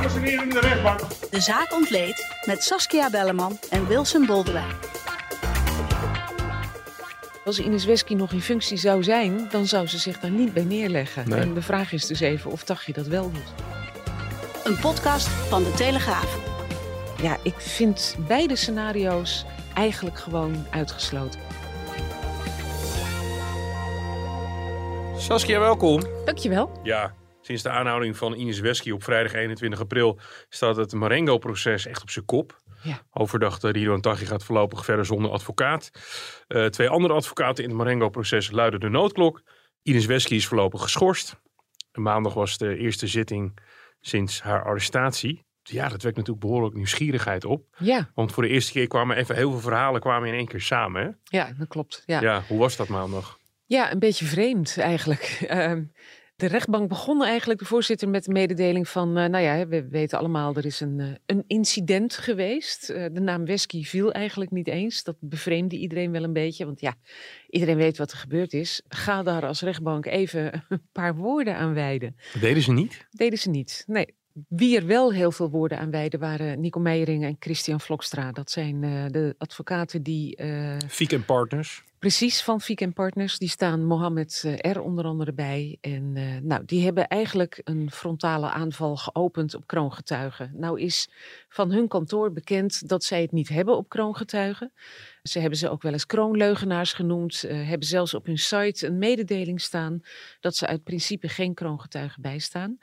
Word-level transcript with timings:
Dames 0.00 0.14
en 0.14 0.22
heren 0.22 0.42
in 0.42 0.50
de 0.50 0.60
rechtbank. 0.60 1.00
De 1.30 1.40
zaak 1.40 1.72
ontleed 1.72 2.26
met 2.44 2.62
Saskia 2.62 3.10
Belleman 3.10 3.58
en 3.70 3.86
Wilson 3.86 4.26
Boldewijn. 4.26 4.74
Als 7.44 7.58
Ines 7.58 7.84
Wesky 7.84 8.14
nog 8.14 8.32
in 8.32 8.40
functie 8.40 8.76
zou 8.76 9.02
zijn, 9.02 9.48
dan 9.50 9.66
zou 9.66 9.86
ze 9.86 9.98
zich 9.98 10.20
daar 10.20 10.30
niet 10.30 10.52
bij 10.52 10.64
neerleggen. 10.64 11.28
Nee. 11.28 11.40
En 11.40 11.54
de 11.54 11.62
vraag 11.62 11.92
is 11.92 12.06
dus 12.06 12.20
even 12.20 12.50
of 12.50 12.62
Tagje 12.64 12.92
dat 12.92 13.06
wel 13.06 13.30
doet. 13.32 13.52
Een 14.64 14.78
podcast 14.78 15.28
van 15.28 15.62
De 15.62 15.72
Telegraaf. 15.72 16.38
Ja, 17.22 17.36
ik 17.42 17.54
vind 17.58 18.16
beide 18.26 18.56
scenario's 18.56 19.44
eigenlijk 19.74 20.18
gewoon 20.18 20.66
uitgesloten. 20.70 21.40
Saskia, 25.16 25.58
welkom. 25.58 26.02
Dankjewel. 26.24 26.80
Ja, 26.82 27.14
sinds 27.50 27.62
de 27.62 27.78
aanhouding 27.78 28.16
van 28.16 28.34
Ines 28.34 28.60
Wesky 28.60 28.90
op 28.90 29.02
vrijdag 29.02 29.32
21 29.32 29.80
april 29.80 30.18
staat 30.48 30.76
het 30.76 30.92
Marengo-proces 30.92 31.86
echt 31.86 32.02
op 32.02 32.10
zijn 32.10 32.24
kop. 32.24 32.62
Ja. 32.82 33.02
Overdachte 33.12 33.70
Ridouan 33.70 34.00
Taghi 34.00 34.26
gaat 34.26 34.44
voorlopig 34.44 34.84
verder 34.84 35.06
zonder 35.06 35.30
advocaat. 35.30 35.90
Eh, 36.46 36.66
twee 36.66 36.88
andere 36.88 37.14
advocaten 37.14 37.64
in 37.64 37.70
het 37.70 37.78
Marengo-proces 37.78 38.50
luiden 38.50 38.80
de 38.80 38.88
noodklok. 38.88 39.42
Ines 39.82 40.06
Wesky 40.06 40.34
is 40.34 40.46
voorlopig 40.46 40.82
geschorst. 40.82 41.40
Maandag 41.92 42.34
was 42.34 42.58
de 42.58 42.76
eerste 42.76 43.06
zitting 43.06 43.58
sinds 44.00 44.42
haar 44.42 44.64
arrestatie. 44.64 45.44
Ja, 45.62 45.88
dat 45.88 46.02
wekt 46.02 46.16
natuurlijk 46.16 46.46
behoorlijk 46.46 46.74
nieuwsgierigheid 46.74 47.44
op. 47.44 47.64
Ja, 47.78 48.10
Want 48.14 48.32
voor 48.32 48.42
de 48.42 48.48
eerste 48.48 48.72
keer 48.72 48.86
kwamen 48.86 49.16
even 49.16 49.36
heel 49.36 49.50
veel 49.50 49.60
verhalen 49.60 50.00
kwamen 50.00 50.28
in 50.28 50.34
één 50.34 50.48
keer 50.48 50.60
samen. 50.60 51.02
Hè? 51.02 51.38
ja 51.38 51.52
dat 51.58 51.68
klopt. 51.68 52.02
Ja. 52.06 52.20
Ja, 52.20 52.42
hoe 52.48 52.58
was 52.58 52.76
dat 52.76 52.88
maandag? 52.88 53.38
Ja, 53.66 53.92
een 53.92 53.98
beetje 53.98 54.24
vreemd 54.24 54.78
eigenlijk. 54.78 55.38
Ehm, 55.46 55.82
de 56.40 56.46
rechtbank 56.46 56.88
begon 56.88 57.24
eigenlijk, 57.24 57.58
de 57.58 57.64
voorzitter, 57.64 58.08
met 58.08 58.24
de 58.24 58.32
mededeling 58.32 58.88
van... 58.88 59.16
eh, 59.16 59.28
nou 59.28 59.44
ja, 59.44 59.66
we 59.66 59.88
weten 59.88 60.18
allemaal, 60.18 60.56
er 60.56 60.66
is 60.66 60.80
een, 60.80 61.00
eh, 61.00 61.06
een 61.26 61.44
incident 61.46 62.16
geweest. 62.16 62.90
Eh, 62.90 63.04
de 63.12 63.20
naam 63.20 63.44
Wesky 63.44 63.84
viel 63.84 64.12
eigenlijk 64.12 64.50
niet 64.50 64.68
eens. 64.68 65.02
Dat 65.02 65.16
bevreemde 65.20 65.76
iedereen 65.76 66.10
wel 66.10 66.22
een 66.22 66.32
beetje. 66.32 66.64
Want 66.64 66.80
ja, 66.80 66.94
iedereen 67.48 67.76
weet 67.76 67.98
wat 67.98 68.10
er 68.10 68.18
gebeurd 68.18 68.52
is. 68.52 68.82
Ga 68.88 69.22
daar 69.22 69.46
als 69.46 69.60
rechtbank 69.60 70.06
even 70.06 70.52
een 70.68 70.88
paar 70.92 71.16
woorden 71.16 71.56
aan 71.56 71.74
wijden. 71.74 72.16
Dat 72.32 72.42
deden 72.42 72.62
ze 72.62 72.72
niet. 72.72 73.06
Deden 73.10 73.38
ze 73.38 73.50
niet. 73.50 73.84
Nee. 73.86 74.18
Wie 74.48 74.76
er 74.76 74.86
wel 74.86 75.12
heel 75.12 75.32
veel 75.32 75.50
woorden 75.50 75.78
aan 75.78 75.90
wijden 75.90 76.20
waren 76.20 76.60
Nico 76.60 76.80
Meijering 76.80 77.24
en 77.24 77.36
Christian 77.38 77.80
Vlokstra. 77.80 78.32
Dat 78.32 78.50
zijn 78.50 78.84
eh, 78.84 79.04
de 79.08 79.34
advocaten 79.38 80.02
die 80.02 80.36
eh, 80.36 80.76
Fiek 80.88 81.12
en 81.12 81.24
Partners. 81.24 81.84
Precies, 81.98 82.42
van 82.42 82.60
Fiek 82.60 82.80
en 82.80 82.92
Partners. 82.92 83.38
Die 83.38 83.48
staan 83.48 83.84
Mohammed 83.84 84.42
eh, 84.46 84.72
R. 84.72 84.80
onder 84.80 85.04
andere 85.04 85.32
bij. 85.32 85.78
En 85.80 86.12
nou, 86.46 86.64
die 86.64 86.84
hebben 86.84 87.08
eigenlijk 87.08 87.60
een 87.64 87.90
frontale 87.90 88.50
aanval 88.50 88.96
geopend 88.96 89.54
op 89.54 89.66
kroongetuigen. 89.66 90.52
Nou 90.54 90.80
is 90.80 91.08
van 91.48 91.72
hun 91.72 91.88
kantoor 91.88 92.32
bekend 92.32 92.88
dat 92.88 93.04
zij 93.04 93.22
het 93.22 93.32
niet 93.32 93.48
hebben 93.48 93.76
op 93.76 93.88
kroongetuigen. 93.88 94.72
Ze 95.22 95.38
hebben 95.38 95.58
ze 95.58 95.70
ook 95.70 95.82
wel 95.82 95.92
eens 95.92 96.06
kroonleugenaars 96.06 96.92
genoemd. 96.92 97.40
hebben 97.40 97.86
zelfs 97.88 98.14
op 98.14 98.26
hun 98.26 98.38
site 98.38 98.86
een 98.86 98.98
mededeling 98.98 99.60
staan 99.60 100.00
dat 100.40 100.56
ze 100.56 100.66
uit 100.66 100.84
principe 100.84 101.28
geen 101.28 101.54
kroongetuigen 101.54 102.22
bijstaan. 102.22 102.78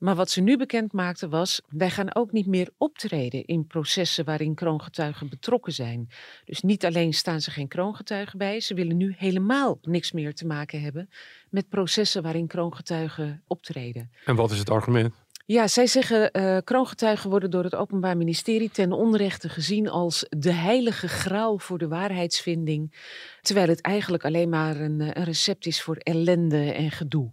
Maar 0.00 0.14
wat 0.14 0.30
ze 0.30 0.40
nu 0.40 0.56
bekend 0.56 0.92
maakten 0.92 1.30
was, 1.30 1.60
wij 1.68 1.90
gaan 1.90 2.14
ook 2.14 2.32
niet 2.32 2.46
meer 2.46 2.70
optreden 2.76 3.44
in 3.44 3.66
processen 3.66 4.24
waarin 4.24 4.54
kroongetuigen 4.54 5.28
betrokken 5.28 5.72
zijn. 5.72 6.08
Dus 6.44 6.60
niet 6.60 6.84
alleen 6.84 7.14
staan 7.14 7.40
ze 7.40 7.50
geen 7.50 7.68
kroongetuigen 7.68 8.38
bij, 8.38 8.60
ze 8.60 8.74
willen 8.74 8.96
nu 8.96 9.14
helemaal 9.18 9.78
niks 9.82 10.12
meer 10.12 10.34
te 10.34 10.46
maken 10.46 10.80
hebben 10.80 11.10
met 11.50 11.68
processen 11.68 12.22
waarin 12.22 12.46
kroongetuigen 12.46 13.42
optreden. 13.46 14.10
En 14.24 14.36
wat 14.36 14.50
is 14.50 14.58
het 14.58 14.70
argument? 14.70 15.14
Ja, 15.50 15.68
zij 15.68 15.86
zeggen 15.86 16.32
eh 16.32 16.56
kroongetuigen 16.64 17.30
worden 17.30 17.50
door 17.50 17.64
het 17.64 17.74
Openbaar 17.74 18.16
Ministerie 18.16 18.70
ten 18.70 18.92
onrechte 18.92 19.48
gezien 19.48 19.88
als 19.88 20.26
de 20.28 20.52
heilige 20.52 21.08
graal 21.08 21.58
voor 21.58 21.78
de 21.78 21.88
waarheidsvinding, 21.88 22.94
terwijl 23.40 23.68
het 23.68 23.80
eigenlijk 23.80 24.24
alleen 24.24 24.48
maar 24.48 24.76
een, 24.80 25.00
eh, 25.00 25.08
een 25.12 25.24
recept 25.24 25.66
is 25.66 25.82
voor 25.82 25.96
ellende 25.96 26.72
en 26.72 26.90
gedoe. 26.90 27.30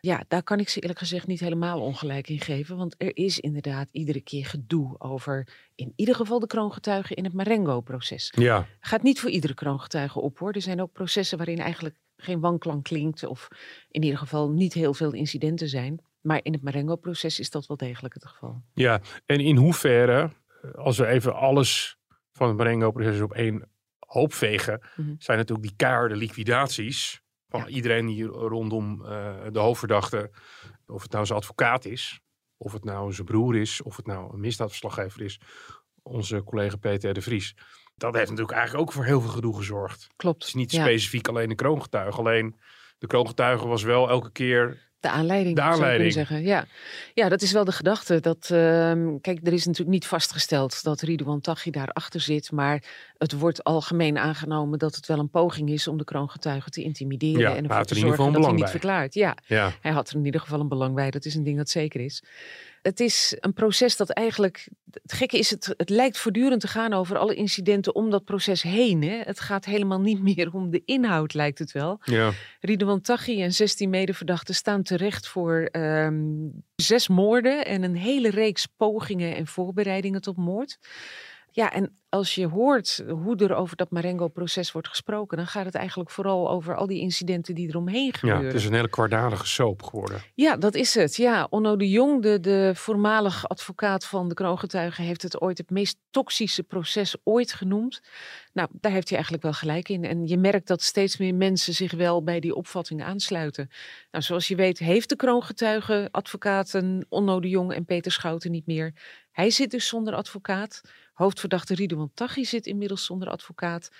Ja, 0.00 0.24
daar 0.28 0.42
kan 0.42 0.58
ik 0.58 0.68
ze 0.68 0.80
eerlijk 0.80 0.98
gezegd 0.98 1.26
niet 1.26 1.40
helemaal 1.40 1.80
ongelijk 1.80 2.28
in 2.28 2.40
geven, 2.40 2.76
want 2.76 2.94
er 2.98 3.16
is 3.16 3.38
inderdaad 3.38 3.88
iedere 3.90 4.20
keer 4.20 4.46
gedoe 4.46 4.94
over 4.98 5.48
in 5.74 5.92
ieder 5.96 6.14
geval 6.14 6.38
de 6.38 6.46
kroongetuigen 6.46 7.16
in 7.16 7.24
het 7.24 7.32
Marengo-proces. 7.32 8.32
Ja, 8.36 8.66
Gaat 8.80 9.02
niet 9.02 9.20
voor 9.20 9.30
iedere 9.30 9.54
kroongetuige 9.54 10.20
op 10.20 10.38
hoor. 10.38 10.52
Er 10.52 10.62
zijn 10.62 10.82
ook 10.82 10.92
processen 10.92 11.38
waarin 11.38 11.58
eigenlijk 11.58 11.96
geen 12.16 12.40
wanklank 12.40 12.84
klinkt 12.84 13.24
of 13.24 13.48
in 13.90 14.02
ieder 14.02 14.18
geval 14.18 14.50
niet 14.50 14.72
heel 14.72 14.94
veel 14.94 15.12
incidenten 15.12 15.68
zijn. 15.68 16.00
Maar 16.20 16.40
in 16.42 16.52
het 16.52 16.62
Marengo-proces 16.62 17.38
is 17.40 17.50
dat 17.50 17.66
wel 17.66 17.76
degelijk 17.76 18.14
het 18.14 18.26
geval. 18.26 18.62
ja. 18.74 19.00
En 19.26 19.40
in 19.40 19.56
hoeverre, 19.56 20.30
eh, 20.62 20.70
als 20.74 20.98
we 20.98 21.06
even 21.06 21.34
alles 21.34 21.98
van 22.32 22.48
het 22.48 22.56
Marengo-proces 22.56 23.20
op 23.20 23.32
één 23.32 23.68
hoop 23.98 24.32
vegen, 24.34 24.80
Mhm. 24.96 25.14
zijn 25.18 25.38
natuurlijk 25.38 25.68
die 25.68 25.76
keiharde 25.76 26.16
liquidaties 26.16 27.22
van 27.48 27.60
Ja. 27.60 27.66
iedereen 27.66 28.06
die 28.06 28.24
rondom 28.24 29.04
eh, 29.04 29.34
de 29.52 29.58
hoofdverdachte, 29.58 30.30
of 30.86 31.02
het 31.02 31.12
nou 31.12 31.26
zijn 31.26 31.38
advocaat 31.38 31.84
is, 31.84 32.20
of 32.56 32.72
het 32.72 32.84
nou 32.84 33.12
zijn 33.12 33.26
broer 33.26 33.56
is, 33.56 33.82
of 33.82 33.96
het 33.96 34.06
nou 34.06 34.32
een 34.32 34.40
misdaadverslaggever 34.40 35.22
is, 35.22 35.40
onze 36.02 36.42
collega 36.44 36.76
Peter 36.76 37.14
de 37.14 37.22
Vries. 37.22 37.54
Dat 37.94 38.14
heeft 38.14 38.28
natuurlijk 38.30 38.56
eigenlijk 38.56 38.88
ook 38.88 38.92
voor 38.94 39.04
heel 39.04 39.20
veel 39.20 39.30
gedoe 39.30 39.56
gezorgd. 39.56 40.08
Klopt. 40.16 40.38
Het 40.38 40.48
is 40.48 40.54
niet 40.54 40.72
ja. 40.72 40.82
specifiek 40.82 41.28
alleen 41.28 41.48
de 41.48 41.54
kroongetuige, 41.54 42.18
alleen 42.18 42.56
de 42.98 43.06
kroongetuige 43.06 43.66
was 43.66 43.82
wel 43.82 44.08
elke 44.08 44.30
keer 44.32 44.89
De 45.00 45.08
aanleiding, 45.08 45.56
De 45.56 45.60
zou 45.62 45.72
aanleiding. 45.74 46.12
zeggen. 46.12 46.42
Ja. 46.42 46.64
ja, 47.14 47.28
dat 47.28 47.42
is 47.42 47.52
wel 47.52 47.64
de 47.64 47.72
gedachte. 47.72 48.20
Dat, 48.20 48.48
ehm, 48.52 49.18
kijk, 49.20 49.38
er 49.46 49.52
is 49.52 49.64
natuurlijk 49.66 49.90
niet 49.90 50.06
vastgesteld 50.06 50.82
dat 50.82 51.00
Ridouan 51.00 51.40
Taghi 51.40 51.70
daarachter 51.70 52.20
zit. 52.20 52.52
Maar 52.52 52.82
het 53.18 53.32
wordt 53.32 53.64
algemeen 53.64 54.18
aangenomen 54.18 54.78
dat 54.78 54.94
het 54.94 55.06
wel 55.06 55.18
een 55.18 55.30
poging 55.30 55.70
is 55.70 55.88
om 55.88 55.98
de 55.98 56.04
kroongetuigen 56.04 56.70
te 56.72 56.82
intimideren. 56.82 57.40
Ja, 57.40 57.56
en 57.56 57.68
ervoor 57.68 57.84
te 57.84 57.94
zorgen 57.94 58.32
dat 58.32 58.44
hij 58.44 58.52
niet 58.52 58.70
verklaart. 58.70 59.14
Ja, 59.14 59.36
Ja, 59.46 59.72
hij 59.80 59.92
had 59.92 60.10
er 60.10 60.16
in 60.16 60.24
ieder 60.24 60.40
geval 60.40 60.60
een 60.60 60.68
belang 60.68 60.94
bij. 60.94 61.10
Dat 61.10 61.24
is 61.24 61.34
een 61.34 61.44
ding 61.44 61.56
dat 61.56 61.68
zeker 61.70 62.00
is. 62.00 62.22
Het 62.82 63.00
is 63.00 63.36
een 63.40 63.52
proces 63.52 63.96
dat 63.96 64.10
eigenlijk. 64.10 64.68
Het 65.02 65.12
gekke 65.12 65.38
is, 65.38 65.50
het, 65.50 65.74
het 65.76 65.88
lijkt 65.88 66.18
voortdurend 66.18 66.60
te 66.60 66.68
gaan 66.68 66.92
over 66.92 67.18
alle 67.18 67.34
incidenten 67.34 67.94
om 67.94 68.10
dat 68.10 68.24
proces 68.24 68.62
heen. 68.62 69.02
Hè? 69.02 69.20
Het 69.24 69.40
gaat 69.40 69.64
helemaal 69.64 70.00
niet 70.00 70.22
meer 70.36 70.52
om 70.52 70.70
de 70.70 70.82
inhoud, 70.84 71.34
lijkt 71.34 71.58
het 71.58 71.72
wel. 71.72 72.00
ja. 72.04 72.30
Ridouan 72.60 73.00
Taghi 73.00 73.42
en 73.42 73.52
16 73.52 73.90
medeverdachten 73.90 74.54
staan 74.54 74.82
terecht 74.82 75.28
voor 75.28 75.68
ehm, 75.70 76.22
zes 76.76 77.08
moorden 77.08 77.64
en 77.64 77.82
een 77.82 77.96
hele 77.96 78.30
reeks 78.30 78.66
pogingen 78.66 79.36
en 79.36 79.46
voorbereidingen 79.46 80.20
tot 80.20 80.36
moord. 80.36 80.78
Ja, 81.52 81.72
en 81.72 81.94
als 82.08 82.34
je 82.34 82.46
hoort 82.46 83.04
hoe 83.08 83.36
er 83.36 83.54
over 83.54 83.76
dat 83.76 83.90
Marengo-proces 83.90 84.72
wordt 84.72 84.88
gesproken, 84.88 85.36
dan 85.36 85.46
gaat 85.46 85.64
het 85.64 85.74
eigenlijk 85.74 86.10
vooral 86.10 86.50
over 86.50 86.76
al 86.76 86.86
die 86.86 87.00
incidenten 87.00 87.54
die 87.54 87.68
eromheen 87.68 88.04
ja, 88.04 88.18
gebeuren. 88.18 88.44
het 88.44 88.54
is 88.54 88.64
een 88.64 88.74
hele 88.74 88.88
kwaadaardige 88.88 89.46
soap 89.46 89.82
geworden. 89.82 90.22
Ja, 90.34 90.56
dat 90.56 90.74
is 90.74 90.94
het. 90.94 91.16
Ja, 91.16 91.46
Onno 91.50 91.76
de 91.76 91.88
Jong, 91.88 92.22
de, 92.22 92.40
de 92.40 92.72
voormalig 92.74 93.48
advocaat 93.48 94.04
van 94.04 94.28
de 94.28 94.34
kroongetuigen, 94.34 95.04
heeft 95.04 95.22
het 95.22 95.40
ooit 95.40 95.58
het 95.58 95.70
meest 95.70 95.98
toxische 96.10 96.62
proces 96.62 97.16
ooit 97.24 97.52
genoemd. 97.52 98.00
Nou, 98.52 98.68
daar 98.72 98.92
heeft 98.92 99.08
hij 99.08 99.14
eigenlijk 99.14 99.42
wel 99.42 99.52
gelijk 99.52 99.88
in. 99.88 100.04
En 100.04 100.26
je 100.26 100.36
merkt 100.36 100.66
dat 100.66 100.82
steeds 100.82 101.16
meer 101.16 101.34
mensen 101.34 101.74
zich 101.74 101.92
wel 101.92 102.22
bij 102.22 102.40
die 102.40 102.54
opvatting 102.54 103.02
aansluiten. 103.02 103.70
Nou, 104.10 104.24
zoals 104.24 104.48
je 104.48 104.56
weet 104.56 104.78
heeft 104.78 105.08
de 105.08 105.16
kroongetuigen 105.16 106.10
advocaten 106.10 107.06
Onno 107.08 107.40
de 107.40 107.48
Jong 107.48 107.72
en 107.72 107.84
Peter 107.84 108.12
Schouten 108.12 108.50
niet 108.50 108.66
meer. 108.66 108.92
Hij 109.32 109.50
zit 109.50 109.70
dus 109.70 109.88
zonder 109.88 110.14
advocaat. 110.14 110.80
Hoofdverdachte 111.20 111.74
Ridouan 111.74 112.10
Taghi 112.14 112.44
zit 112.44 112.66
inmiddels 112.66 113.04
zonder 113.04 113.28
advocaat. 113.28 113.90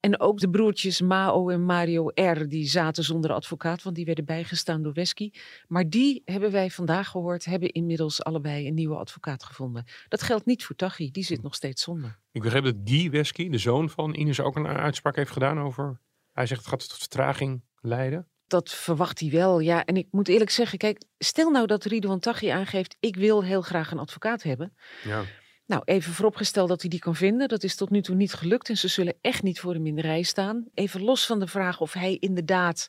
En 0.00 0.20
ook 0.20 0.38
de 0.38 0.50
broertjes 0.50 1.00
Mao 1.00 1.48
en 1.48 1.64
Mario 1.64 2.08
R. 2.14 2.48
die 2.48 2.66
zaten 2.68 3.04
zonder 3.04 3.32
advocaat, 3.32 3.82
want 3.82 3.96
die 3.96 4.04
werden 4.04 4.24
bijgestaan 4.24 4.82
door 4.82 4.92
Wesky. 4.92 5.30
Maar 5.68 5.88
die 5.88 6.22
hebben 6.24 6.50
wij 6.50 6.70
vandaag 6.70 7.08
gehoord, 7.08 7.44
hebben 7.44 7.72
inmiddels 7.72 8.24
allebei 8.24 8.66
een 8.66 8.74
nieuwe 8.74 8.96
advocaat 8.96 9.44
gevonden. 9.44 9.84
Dat 10.08 10.22
geldt 10.22 10.46
niet 10.46 10.64
voor 10.64 10.76
Taghi, 10.76 11.10
die 11.10 11.24
zit 11.24 11.42
nog 11.42 11.54
steeds 11.54 11.82
zonder. 11.82 12.18
Ik 12.32 12.42
begreep 12.42 12.64
dat 12.64 12.76
Guy 12.84 13.10
Wesky, 13.10 13.48
de 13.48 13.58
zoon 13.58 13.90
van 13.90 14.14
Ines, 14.14 14.40
ook 14.40 14.56
een 14.56 14.66
uitspraak 14.66 15.16
heeft 15.16 15.30
gedaan 15.30 15.58
over... 15.60 16.00
Hij 16.32 16.46
zegt 16.46 16.60
het 16.60 16.68
gaat 16.68 16.88
tot 16.88 16.98
vertraging 16.98 17.62
leiden. 17.80 18.28
dat 18.46 18.70
verwacht 18.70 19.20
hij 19.20 19.30
wel. 19.30 19.60
Ja, 19.60 19.84
en 19.84 19.96
ik 19.96 20.06
moet 20.10 20.28
eerlijk 20.28 20.50
zeggen, 20.50 20.78
kijk, 20.78 21.02
stel 21.18 21.50
nou 21.50 21.66
dat 21.66 21.84
Ridouan 21.84 22.20
Taghi 22.20 22.48
aangeeft, 22.48 22.96
ik 23.00 23.16
wil 23.16 23.44
heel 23.44 23.62
graag 23.62 23.90
een 23.90 23.98
advocaat 23.98 24.42
hebben. 24.42 24.76
Ja. 25.04 25.24
Nou, 25.68 25.82
even 25.84 26.12
vooropgesteld 26.12 26.68
dat 26.68 26.80
hij 26.80 26.90
die 26.90 26.98
kan 26.98 27.14
vinden. 27.14 27.48
Dat 27.48 27.62
is 27.62 27.76
tot 27.76 27.90
nu 27.90 28.00
toe 28.02 28.14
niet 28.14 28.32
gelukt 28.32 28.68
en 28.68 28.76
ze 28.76 28.88
zullen 28.88 29.14
echt 29.20 29.42
niet 29.42 29.60
voor 29.60 29.72
hem 29.72 29.86
in 29.86 29.94
de 29.94 30.00
rij 30.00 30.22
staan. 30.22 30.66
Even 30.74 31.02
los 31.02 31.26
van 31.26 31.38
de 31.38 31.46
vraag 31.46 31.80
of 31.80 31.92
hij 31.92 32.16
inderdaad 32.20 32.88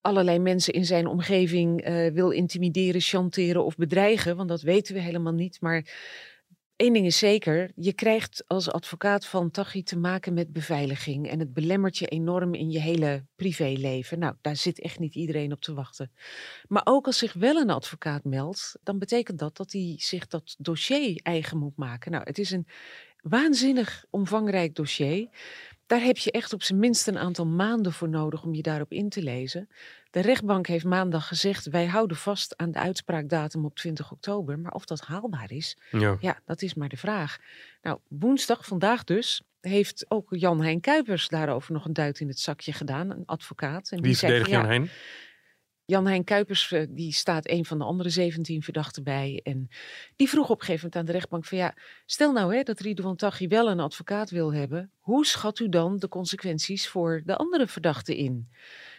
allerlei 0.00 0.38
mensen 0.38 0.72
in 0.72 0.84
zijn 0.84 1.06
omgeving 1.06 1.82
eh, 1.82 2.12
wil 2.12 2.30
intimideren, 2.30 3.00
chanteren 3.00 3.64
of 3.64 3.76
bedreigen. 3.76 4.36
Want 4.36 4.48
dat 4.48 4.62
weten 4.62 4.94
we 4.94 5.00
helemaal 5.00 5.32
niet. 5.32 5.60
Maar 5.60 5.84
Eén 6.76 6.92
ding 6.92 7.06
is 7.06 7.18
zeker, 7.18 7.70
je 7.74 7.92
krijgt 7.92 8.44
als 8.46 8.70
advocaat 8.70 9.26
van 9.26 9.50
Tachi 9.50 9.82
te 9.82 9.98
maken 9.98 10.34
met 10.34 10.52
beveiliging. 10.52 11.28
En 11.28 11.38
het 11.38 11.52
belemmert 11.52 11.98
je 11.98 12.06
enorm 12.06 12.54
in 12.54 12.70
je 12.70 12.80
hele 12.80 13.24
privéleven. 13.36 14.18
Nou, 14.18 14.34
daar 14.40 14.56
zit 14.56 14.80
echt 14.80 14.98
niet 14.98 15.14
iedereen 15.14 15.52
op 15.52 15.60
te 15.60 15.74
wachten. 15.74 16.12
Maar 16.68 16.82
ook 16.84 17.06
als 17.06 17.18
zich 17.18 17.32
wel 17.32 17.56
een 17.56 17.70
advocaat 17.70 18.24
meldt, 18.24 18.78
dan 18.82 18.98
betekent 18.98 19.38
dat 19.38 19.56
dat 19.56 19.72
hij 19.72 19.94
zich 19.96 20.26
dat 20.26 20.54
dossier 20.58 21.20
eigen 21.22 21.58
moet 21.58 21.76
maken. 21.76 22.10
Nou, 22.10 22.24
het 22.24 22.38
is 22.38 22.50
een 22.50 22.66
waanzinnig 23.20 24.04
omvangrijk 24.10 24.74
dossier. 24.74 25.28
Daar 25.86 26.00
heb 26.00 26.16
je 26.18 26.30
echt 26.30 26.52
op 26.52 26.62
zijn 26.62 26.78
minst 26.78 27.06
een 27.06 27.18
aantal 27.18 27.46
maanden 27.46 27.92
voor 27.92 28.08
nodig 28.08 28.42
om 28.42 28.54
je 28.54 28.62
daarop 28.62 28.92
in 28.92 29.08
te 29.08 29.22
lezen. 29.22 29.68
De 30.10 30.20
rechtbank 30.20 30.66
heeft 30.66 30.84
maandag 30.84 31.28
gezegd: 31.28 31.66
wij 31.66 31.86
houden 31.86 32.16
vast 32.16 32.56
aan 32.56 32.70
de 32.70 32.78
uitspraakdatum 32.78 33.64
op 33.64 33.76
20 33.76 34.12
oktober. 34.12 34.58
Maar 34.58 34.72
of 34.72 34.84
dat 34.84 35.00
haalbaar 35.00 35.52
is, 35.52 35.76
Ja. 35.90 36.16
ja, 36.20 36.40
dat 36.44 36.62
is 36.62 36.74
maar 36.74 36.88
de 36.88 36.96
vraag. 36.96 37.38
Nou, 37.82 37.98
woensdag, 38.08 38.66
vandaag 38.66 39.04
dus, 39.04 39.42
heeft 39.60 40.04
ook 40.08 40.26
Jan 40.30 40.62
Hein 40.62 40.80
Kuipers 40.80 41.28
daarover 41.28 41.72
nog 41.72 41.84
een 41.84 41.92
duit 41.92 42.20
in 42.20 42.28
het 42.28 42.38
zakje 42.38 42.72
gedaan, 42.72 43.10
een 43.10 43.26
advocaat. 43.26 43.90
En 43.90 44.02
Wie 44.02 44.18
van, 44.18 44.28
verdedigt 44.28 44.50
Jan 44.50 44.82
ja? 44.82 44.88
Jan 45.88 46.06
Hein 46.06 46.24
Kuipers, 46.24 46.72
eh, 46.72 46.86
die 46.88 47.12
staat 47.12 47.48
een 47.48 47.64
van 47.64 47.78
de 47.78 47.84
andere 47.84 48.08
17 48.08 48.62
verdachten 48.62 49.02
bij. 49.02 49.40
En 49.42 49.68
die 50.16 50.28
vroeg 50.28 50.50
op 50.50 50.60
een 50.60 50.66
gegeven 50.66 50.84
moment 50.84 50.96
aan 50.96 51.04
de 51.04 51.12
rechtbank 51.12 51.44
van 51.44 51.58
ja, 51.58 51.74
stel 52.06 52.32
nou 52.32 52.54
hè, 52.54 52.62
dat 52.62 52.80
Ridouan 52.80 53.16
Taghi 53.16 53.48
wel 53.48 53.70
een 53.70 53.80
advocaat 53.80 54.30
wil 54.30 54.52
hebben. 54.52 54.90
Hoe 54.98 55.26
schat 55.26 55.58
u 55.58 55.68
dan 55.68 55.96
de 55.98 56.08
consequenties 56.08 56.88
voor 56.88 57.22
de 57.24 57.36
andere 57.36 57.66
verdachten 57.66 58.16
in? 58.16 58.48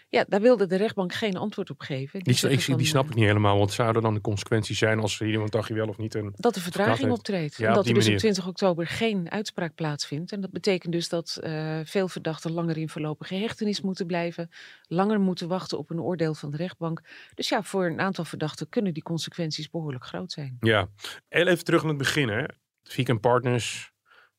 Ja, 0.10 0.26
daar 0.28 0.42
wilde 0.42 0.66
de 0.66 0.76
rechtbank 0.76 1.14
geen 1.14 1.38
antwoord 1.38 1.70
op 1.70 1.80
geven. 1.80 2.20
Die, 2.24 2.50
ik, 2.50 2.62
van, 2.62 2.78
die 2.78 2.86
snap 2.86 3.04
eh, 3.04 3.10
ik 3.10 3.16
niet 3.16 3.26
helemaal. 3.26 3.58
Wat 3.58 3.72
zouden 3.72 4.02
dan 4.02 4.14
de 4.14 4.22
consequenties 4.22 4.78
zijn 4.78 5.00
als 5.00 5.20
er 5.20 5.28
iemand 5.28 5.52
dacht 5.52 5.68
je 5.68 5.74
wel 5.74 5.88
of 5.88 5.98
niet 5.98 6.16
een... 6.16 6.34
Dat 6.36 6.54
de 6.54 6.62
vertraging 6.62 7.12
optreedt. 7.12 7.56
Ja, 7.56 7.68
omdat 7.68 7.84
die 7.84 7.94
er 7.94 8.00
dus 8.00 8.08
op 8.08 8.14
manier. 8.14 8.34
20 8.34 8.48
oktober 8.48 8.88
geen 8.88 9.32
uitspraak 9.32 9.76
plaatsvindt. 9.76 10.32
En 10.32 10.42
dat 10.42 10.52
betekent 10.52 10.94
dus 10.94 11.10
dat 11.10 11.40
eh, 11.42 11.80
veel 11.84 12.08
verdachten 12.08 12.52
langer 12.52 12.78
in 12.78 12.90
voorlopige 12.90 13.36
hechtenis 13.36 13.82
moeten 13.82 14.06
blijven. 14.06 14.50
Langer 14.88 15.20
moeten 15.20 15.48
wachten 15.48 15.78
op 15.78 15.90
een 15.90 16.02
oordeel 16.02 16.34
van 16.34 16.52
de 16.52 16.58
rechtbank. 16.58 17.02
Dus 17.34 17.50
ja, 17.50 17.64
voor 17.64 17.86
een 17.86 18.00
aantal 18.00 18.26
verdachten 18.26 18.70
kunnen 18.70 18.94
die 18.94 19.04
consequenties 19.04 19.70
behoorlijk 19.70 20.06
groot 20.06 20.32
zijn. 20.32 20.58
Ja. 20.60 20.90
Heel 21.28 21.48
even 21.48 21.64
terug 21.64 21.82
naar 21.82 21.90
het 21.90 22.00
begin. 22.00 22.30
Hè. 22.30 22.44
Viken 22.84 23.20
Partners, 23.20 23.92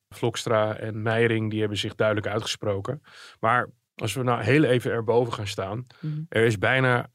Vlokstra 0.09 0.77
en 0.77 1.01
Meijering, 1.01 1.49
die 1.49 1.59
hebben 1.59 1.77
zich 1.77 1.95
duidelijk 1.95 2.27
uitgesproken. 2.27 3.01
Maar 3.39 3.69
als 4.01 4.13
we 4.13 4.23
nou 4.23 4.41
heel 4.43 4.63
even 4.63 4.91
erboven 4.91 5.33
gaan 5.33 5.47
staan. 5.47 5.87
Mhm. 5.99 6.21
Er 6.29 6.45
is 6.45 6.57
bijna 6.57 7.09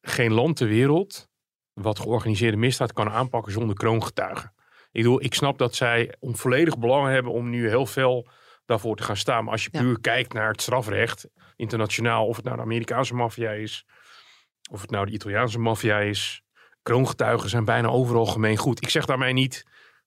geen 0.00 0.32
land 0.32 0.56
ter 0.56 0.68
wereld 0.68 1.28
wat 1.72 1.98
georganiseerde 1.98 2.56
misdaad 2.56 2.92
kan 2.92 3.10
aanpakken 3.10 3.52
zonder 3.52 3.76
kroongetuigen. 3.76 4.52
Ik 4.92 5.02
bedoel, 5.02 5.22
ik 5.22 5.34
snap 5.34 5.58
dat 5.58 5.74
zij 5.74 6.14
om 6.20 6.36
volledig 6.36 6.78
belang 6.78 7.08
hebben 7.08 7.32
om 7.32 7.50
nu 7.50 7.68
heel 7.68 7.86
veel 7.86 8.28
daarvoor 8.64 8.96
te 8.96 9.02
gaan 9.02 9.16
staan. 9.16 9.42
Maar 9.44 9.52
als 9.52 9.64
je 9.64 9.68
Ja. 9.72 9.80
puur 9.80 10.00
kijkt 10.00 10.32
naar 10.32 10.48
het 10.50 10.62
strafrecht, 10.62 11.28
internationaal, 11.56 12.26
of 12.26 12.36
het 12.36 12.44
nou 12.44 12.56
de 12.56 12.62
Amerikaanse 12.62 13.14
maffia 13.14 13.50
is, 13.50 13.86
of 14.70 14.80
het 14.80 14.90
nou 14.90 15.06
de 15.06 15.12
Italiaanse 15.12 15.58
maffia 15.58 15.98
is, 15.98 16.42
kroongetuigen 16.82 17.48
zijn 17.48 17.64
bijna 17.64 17.88
overal 17.88 18.26
gemeen 18.26 18.56
goed. 18.56 18.82
Ik 18.82 18.88
zeg 18.88 19.04
daarmee 19.04 19.32
niet, 19.32 19.64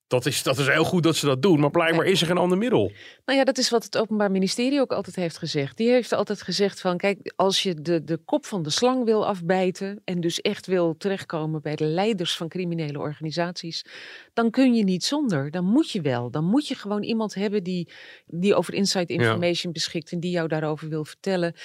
dat 0.08 0.26
is, 0.26 0.44
dat 0.44 0.58
is 0.58 0.68
heel 0.68 0.84
goed 0.84 1.04
dat 1.04 1.16
ze 1.16 1.26
dat 1.26 1.42
doen, 1.42 1.60
maar 1.60 1.72
blijkbaar 1.72 2.06
is 2.06 2.22
er 2.22 2.28
geen 2.28 2.38
ander 2.38 2.58
middel. 2.58 2.92
Nou 3.26 3.40
ja, 3.40 3.46
dat 3.46 3.58
is 3.58 3.70
wat 3.70 3.84
het 3.84 3.98
Openbaar 3.98 4.32
Ministerie 4.32 4.80
ook 4.80 4.92
altijd 4.92 5.16
heeft 5.16 5.38
gezegd. 5.38 5.78
Die 5.78 5.90
heeft 5.90 6.12
altijd 6.12 6.42
gezegd 6.42 6.82
van, 6.82 6.98
kijk, 6.98 7.34
als 7.36 7.64
je 7.64 7.82
de, 7.82 8.04
de 8.04 8.18
kop 8.18 8.46
van 8.46 8.64
de 8.64 8.70
slang 8.70 9.06
wil 9.06 9.28
afbijten 9.28 10.02
en 10.04 10.22
dus 10.22 10.42
echt 10.42 10.66
wil 10.66 10.96
terechtkomen 10.98 11.62
bij 11.62 11.76
de 11.76 11.86
leiders 11.86 12.36
van 12.38 12.48
criminele 12.48 13.00
organisaties, 13.00 13.86
dan 14.34 14.52
kun 14.52 14.74
je 14.74 14.84
niet 14.84 15.04
zonder. 15.04 15.52
Dan 15.52 15.66
moet 15.66 15.92
je 15.92 16.02
wel. 16.02 16.32
Dan 16.32 16.44
moet 16.44 16.68
je 16.68 16.76
gewoon 16.76 17.04
iemand 17.04 17.34
hebben 17.34 17.64
die, 17.64 17.90
die 18.26 18.56
over 18.56 18.74
inside 18.74 19.14
information 19.14 19.74
beschikt 19.74 20.12
en 20.12 20.20
die 20.20 20.32
jou 20.32 20.48
daarover 20.48 20.90
wil 20.90 21.06
vertellen. 21.06 21.56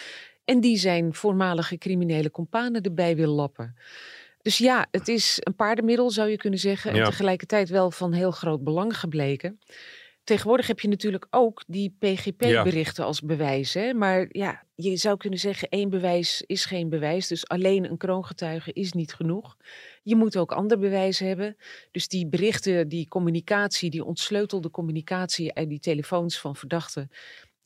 En 0.45 0.61
die 0.61 0.77
zijn 0.77 1.15
voormalige 1.15 1.79
criminele 1.79 2.31
companen 2.31 2.83
erbij 2.83 3.17
wil 3.17 3.31
lappen. 3.31 3.77
Dus 4.43 4.59
ja, 4.59 4.87
het 4.91 5.09
is 5.09 5.39
een 5.41 5.55
paardenmiddel, 5.55 6.11
zou 6.11 6.29
je 6.29 6.37
kunnen 6.37 6.59
zeggen. 6.59 6.93
En 6.93 7.05
tegelijkertijd 7.05 7.69
wel 7.69 7.91
van 7.91 8.13
heel 8.13 8.31
groot 8.31 8.65
belang 8.65 8.99
gebleken. 8.99 9.59
Tegenwoordig 10.25 10.67
heb 10.67 10.81
je 10.81 10.89
natuurlijk 10.89 11.27
ook 11.31 11.63
die 11.67 11.97
PGP-berichten 11.99 13.05
als 13.05 13.21
bewijs. 13.21 13.75
Hè? 13.75 13.95
Maar 13.95 14.27
ja, 14.29 14.65
je 14.75 14.97
zou 14.97 15.17
kunnen 15.17 15.39
zeggen, 15.39 15.69
één 15.69 15.91
bewijs 15.91 16.43
is 16.47 16.65
geen 16.65 16.89
bewijs. 16.89 17.29
Dus 17.29 17.49
alleen 17.49 17.91
een 17.91 17.97
kroongetuige 17.97 18.73
is 18.73 18.93
niet 18.93 19.15
genoeg. 19.15 19.57
Je 20.03 20.17
moet 20.17 20.37
ook 20.37 20.53
ander 20.53 20.79
bewijs 20.79 21.19
hebben. 21.19 21.57
Dus 21.91 22.09
die 22.09 22.27
berichten, 22.27 22.89
die 22.89 23.09
communicatie, 23.09 23.91
die 23.91 24.05
ontsleutelde 24.05 24.71
communicatie 24.71 25.55
uit 25.55 25.69
die 25.69 25.81
telefoons 25.81 26.39
van 26.39 26.57
verdachten 26.57 27.11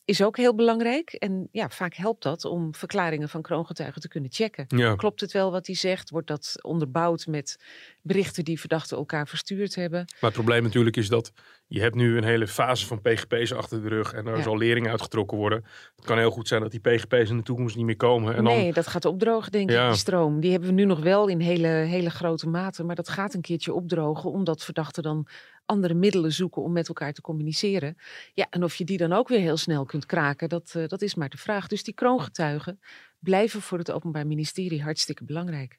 is 0.07 0.23
ook 0.23 0.37
heel 0.37 0.55
belangrijk. 0.55 1.13
En 1.13 1.49
ja, 1.53 1.69
vaak 1.69 1.95
helpt 1.95 2.23
dat 2.23 2.45
om 2.45 2.75
verklaringen 2.75 3.29
van 3.29 3.43
kroongetuigen 3.43 4.01
te 4.01 4.09
kunnen 4.09 4.33
checken. 4.33 4.65
Ja. 4.69 4.95
Klopt 4.95 5.21
het 5.21 5.33
wel 5.33 5.51
wat 5.51 5.67
hij 5.67 5.77
zegt? 5.77 6.11
Wordt 6.11 6.27
dat 6.27 6.55
onderbouwd 6.63 7.27
met 7.27 7.57
berichten 8.03 8.45
die 8.45 8.61
verdachten 8.61 8.97
elkaar 8.97 9.29
verstuurd 9.29 9.75
hebben? 9.75 9.99
Maar 10.21 10.31
het 10.31 10.33
probleem 10.33 10.63
natuurlijk 10.63 10.97
is 10.97 11.09
dat 11.09 11.33
je 11.67 11.81
hebt 11.81 11.95
nu 11.95 12.17
een 12.17 12.25
hele 12.25 12.47
fase 12.47 12.87
van 12.87 13.01
PGP's 13.01 13.53
achter 13.53 13.83
de 13.83 13.89
rug 13.89 14.13
en 14.13 14.25
daar 14.25 14.37
Ja. 14.37 14.43
zal 14.43 14.57
lering 14.59 14.89
uitgetrokken 14.89 15.37
worden. 15.37 15.65
Het 15.97 16.05
kan 16.05 16.19
heel 16.19 16.31
goed 16.31 16.49
zijn 16.49 16.61
dat 16.63 16.71
die 16.71 16.81
PGP's 16.81 17.31
in 17.31 17.37
de 17.37 17.43
toekomst 17.43 17.77
niet 17.77 17.85
meer 17.85 17.97
komen. 17.97 18.35
En 18.37 18.45
dan, 18.45 18.53
nee, 18.53 18.73
dat 18.73 18.87
gaat 18.87 19.05
opdrogen, 19.05 19.53
denk 19.53 19.71
ik, 19.71 19.87
die 19.87 19.95
stroom. 19.97 20.41
Die 20.41 20.51
hebben 20.51 20.69
we 20.69 20.75
nu 20.75 20.85
nog 20.85 21.01
wel 21.01 21.27
in 21.29 21.41
hele, 21.41 21.67
hele 21.69 22.11
grote 22.11 22.49
mate. 22.49 22.85
Maar 22.85 22.95
dat 22.97 23.09
gaat 23.09 23.35
een 23.35 23.41
keertje 23.41 23.75
opdrogen, 23.75 24.31
omdat 24.31 24.65
verdachten 24.65 25.03
dan 25.03 25.27
andere 25.67 25.95
middelen 25.95 26.33
zoeken 26.33 26.63
om 26.63 26.73
met 26.73 26.89
elkaar 26.89 27.13
te 27.13 27.21
communiceren. 27.21 27.97
Ja, 28.35 28.47
en 28.51 28.65
of 28.65 28.75
je 28.75 28.85
die 28.85 28.99
dan 28.99 29.13
ook 29.13 29.29
weer 29.29 29.41
heel 29.41 29.57
snel 29.57 29.85
kunt 29.85 30.07
kraken, 30.07 30.49
dat, 30.49 30.73
eh, 30.75 30.89
dat 30.89 31.03
is 31.03 31.15
maar 31.15 31.29
de 31.29 31.39
vraag. 31.39 31.67
Dus 31.67 31.83
die 31.83 31.95
kroongetuigen 31.95 32.81
blijven 33.19 33.61
voor 33.61 33.79
het 33.79 33.91
Openbaar 33.91 34.27
Ministerie 34.27 34.83
hartstikke 34.83 35.25
belangrijk. 35.25 35.79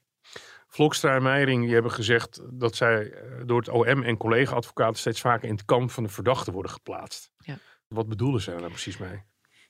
Vlokstra 0.68 1.14
en 1.14 1.22
Meijering 1.22 1.64
die 1.64 1.72
hebben 1.72 1.92
gezegd 1.92 2.40
dat 2.50 2.76
zij 2.76 3.10
eh, 3.10 3.42
door 3.46 3.58
het 3.58 3.68
OM 3.68 4.02
en 4.02 4.16
collega-advocaten 4.16 4.98
steeds 4.98 5.20
vaker 5.20 5.48
in 5.48 5.54
het 5.54 5.64
kamp 5.64 5.90
van 5.90 6.02
de 6.02 6.08
verdachte 6.08 6.52
worden 6.52 6.72
geplaatst. 6.72 7.30
Ja. 7.38 7.58
Wat 7.88 8.08
bedoelen 8.08 8.40
ze 8.40 8.50
daar 8.50 8.58
nou 8.58 8.70
precies 8.70 8.98
mee? 8.98 9.22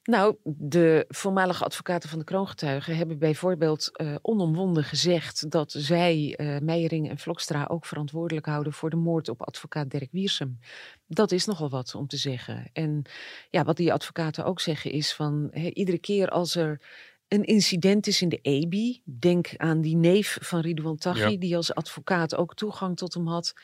Nou, 0.08 0.36
de 0.44 1.04
voormalige 1.08 1.64
advocaten 1.64 2.08
van 2.08 2.18
de 2.18 2.24
kroongetuigen 2.24 2.96
hebben 2.96 3.18
bijvoorbeeld 3.18 3.96
eh, 3.96 4.14
onomwonden 4.22 4.84
gezegd 4.84 5.50
dat 5.50 5.72
zij, 5.72 6.34
eh 6.36 6.58
Meijering 6.60 7.08
en 7.08 7.18
Vlokstra, 7.18 7.66
ook 7.70 7.86
verantwoordelijk 7.86 8.46
houden 8.46 8.72
voor 8.72 8.90
de 8.90 8.96
moord 8.96 9.28
op 9.28 9.42
advocaat 9.42 9.90
Dirk 9.90 10.08
Wiersum. 10.12 10.58
Dat 11.06 11.32
is 11.32 11.44
nogal 11.44 11.70
wat 11.70 11.94
om 11.94 12.06
te 12.06 12.16
zeggen. 12.16 12.70
En 12.72 13.02
ja, 13.50 13.64
wat 13.64 13.76
die 13.76 13.92
advocaten 13.92 14.44
ook 14.44 14.60
zeggen 14.60 14.90
is 14.90 15.14
van 15.14 15.50
iedere 15.72 15.98
keer 15.98 16.28
als 16.28 16.54
er 16.54 16.80
een 17.28 17.44
incident 17.44 18.06
is 18.06 18.22
in 18.22 18.28
de 18.28 18.38
EBI, 18.42 19.02
denk 19.04 19.50
aan 19.56 19.80
die 19.80 19.96
neef 19.96 20.38
van 20.40 20.60
Ridouan 20.60 20.96
Taghi, 20.96 21.30
Ja. 21.30 21.38
die 21.38 21.56
als 21.56 21.74
advocaat 21.74 22.36
ook 22.36 22.54
toegang 22.54 22.96
tot 22.96 23.14
hem 23.14 23.26
had, 23.26 23.54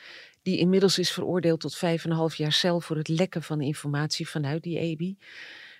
die 0.41 0.57
inmiddels 0.57 0.99
is 0.99 1.11
veroordeeld 1.11 1.59
tot 1.59 1.75
vijf 1.75 2.03
en 2.05 2.11
een 2.11 2.17
half 2.17 2.35
jaar 2.35 2.51
cel 2.53 2.79
voor 2.81 2.97
het 2.97 3.07
lekken 3.07 3.43
van 3.43 3.61
informatie 3.61 4.29
vanuit 4.29 4.63
die 4.63 4.79
EBI. 4.79 5.17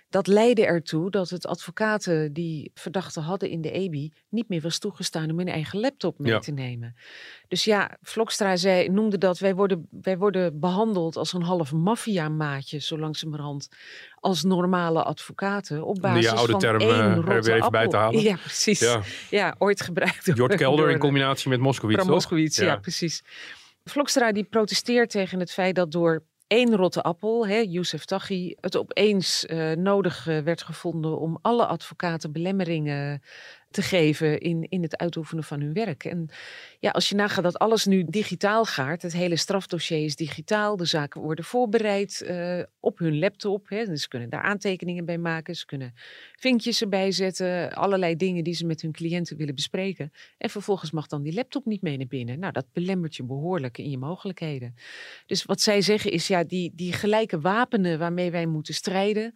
Dat 0.08 0.26
leidde 0.26 0.66
ertoe 0.66 1.10
dat 1.10 1.30
het 1.30 1.46
advocaten 1.46 2.32
die 2.32 2.70
verdachten 2.74 3.22
hadden 3.22 3.50
in 3.50 3.60
de 3.60 3.70
EBI 3.70 4.12
niet 4.28 4.48
meer 4.48 4.60
was 4.60 4.78
toegestaan 4.78 5.30
om 5.30 5.38
hun 5.38 5.48
eigen 5.48 5.80
laptop 5.80 6.18
mee 6.18 6.32
Ja. 6.32 6.38
te 6.38 6.50
nemen. 6.52 6.96
Dus 7.48 7.64
ja, 7.64 7.96
Vlokstra 8.02 8.56
zei, 8.56 8.88
noemde 8.88 9.18
dat 9.18 9.38
wij 9.38 9.54
worden, 9.54 9.88
wij 9.90 10.18
worden 10.18 10.60
behandeld 10.60 11.16
als 11.16 11.32
een 11.32 11.42
half 11.42 11.72
maffiamaatje, 11.72 12.78
zo 12.80 12.98
langzamerhand, 12.98 13.68
als 14.14 14.42
normale 14.42 15.02
advocaten 15.02 15.84
op 15.84 15.94
die 15.94 16.02
basis 16.02 16.30
oude 16.30 16.50
van 16.52 16.60
term, 16.60 16.80
één 16.80 16.90
eh, 16.90 17.16
er 17.34 17.42
weer 17.42 17.56
even 17.56 17.70
bij 17.70 17.88
te 17.88 17.96
halen. 17.96 18.20
Ja, 18.22 18.36
precies. 18.36 18.80
Ja, 18.80 19.02
Ja, 19.30 19.54
ooit 19.58 19.80
gebruikt 19.80 20.24
Jort 20.34 20.54
Kelder 20.54 20.78
door 20.80 20.88
in 20.88 20.94
de- 20.94 21.00
combinatie 21.00 21.48
met 21.50 21.60
Moskowitz? 21.60 22.04
Moskowitz, 22.04 22.58
ja. 22.58 22.64
Ja. 22.64 22.76
precies. 22.76 23.22
Vlokstra 23.84 24.32
die 24.32 24.44
protesteert 24.44 25.10
tegen 25.10 25.40
het 25.40 25.52
feit 25.52 25.74
dat 25.74 25.92
door 25.92 26.24
één 26.46 26.74
rotte 26.74 27.02
appel, 27.02 27.46
hè, 27.46 27.56
Youssef 27.56 28.04
Taghi, 28.04 28.54
het 28.60 28.76
opeens 28.76 29.46
eh, 29.46 29.72
nodig 29.72 30.26
eh, 30.26 30.38
werd 30.38 30.62
gevonden 30.62 31.18
om 31.18 31.38
alle 31.42 31.66
advocaten 31.66 32.32
belemmeringen 32.32 33.22
te 33.76 33.82
geven 33.82 34.40
in, 34.40 34.66
in 34.68 34.82
het 34.82 34.96
uitoefenen 34.96 35.44
van 35.44 35.60
hun 35.60 35.72
werk. 35.72 36.04
En 36.04 36.28
ja, 36.78 36.90
als 36.90 37.08
je 37.08 37.14
nagaat 37.14 37.44
dat 37.44 37.58
alles 37.58 37.84
nu 37.84 38.04
digitaal 38.08 38.64
gaat, 38.64 39.02
het 39.02 39.12
hele 39.12 39.36
strafdossier 39.36 40.04
is 40.04 40.16
digitaal, 40.16 40.76
de 40.76 40.84
zaken 40.84 41.20
worden 41.20 41.44
voorbereid 41.44 42.24
uh, 42.26 42.62
op 42.80 42.98
hun 42.98 43.18
laptop. 43.18 43.68
Hè, 43.68 43.84
dus 43.84 44.02
ze 44.02 44.08
kunnen 44.08 44.30
daar 44.30 44.42
aantekeningen 44.42 45.04
bij 45.04 45.18
maken, 45.18 45.56
ze 45.56 45.66
kunnen 45.66 45.94
vinkjes 46.38 46.80
erbij 46.80 47.12
zetten, 47.12 47.72
allerlei 47.72 48.16
dingen 48.16 48.44
die 48.44 48.54
ze 48.54 48.66
met 48.66 48.82
hun 48.82 48.92
cliënten 48.92 49.36
willen 49.36 49.54
bespreken. 49.54 50.12
En 50.38 50.50
vervolgens 50.50 50.90
mag 50.90 51.06
dan 51.06 51.22
die 51.22 51.34
laptop 51.34 51.64
niet 51.64 51.82
mee 51.82 51.96
naar 51.96 52.06
binnen. 52.06 52.38
Nou, 52.38 52.52
dat 52.52 52.66
belemmert 52.72 53.16
je 53.16 53.24
behoorlijk 53.24 53.78
in 53.78 53.90
je 53.90 53.98
mogelijkheden. 53.98 54.74
Dus 55.26 55.44
wat 55.44 55.60
zij 55.60 55.80
zeggen 55.80 56.10
is, 56.10 56.26
ja, 56.26 56.44
die, 56.44 56.72
die 56.74 56.92
gelijke 56.92 57.40
wapenen 57.40 57.98
waarmee 57.98 58.30
wij 58.30 58.46
moeten 58.46 58.74
strijden, 58.74 59.34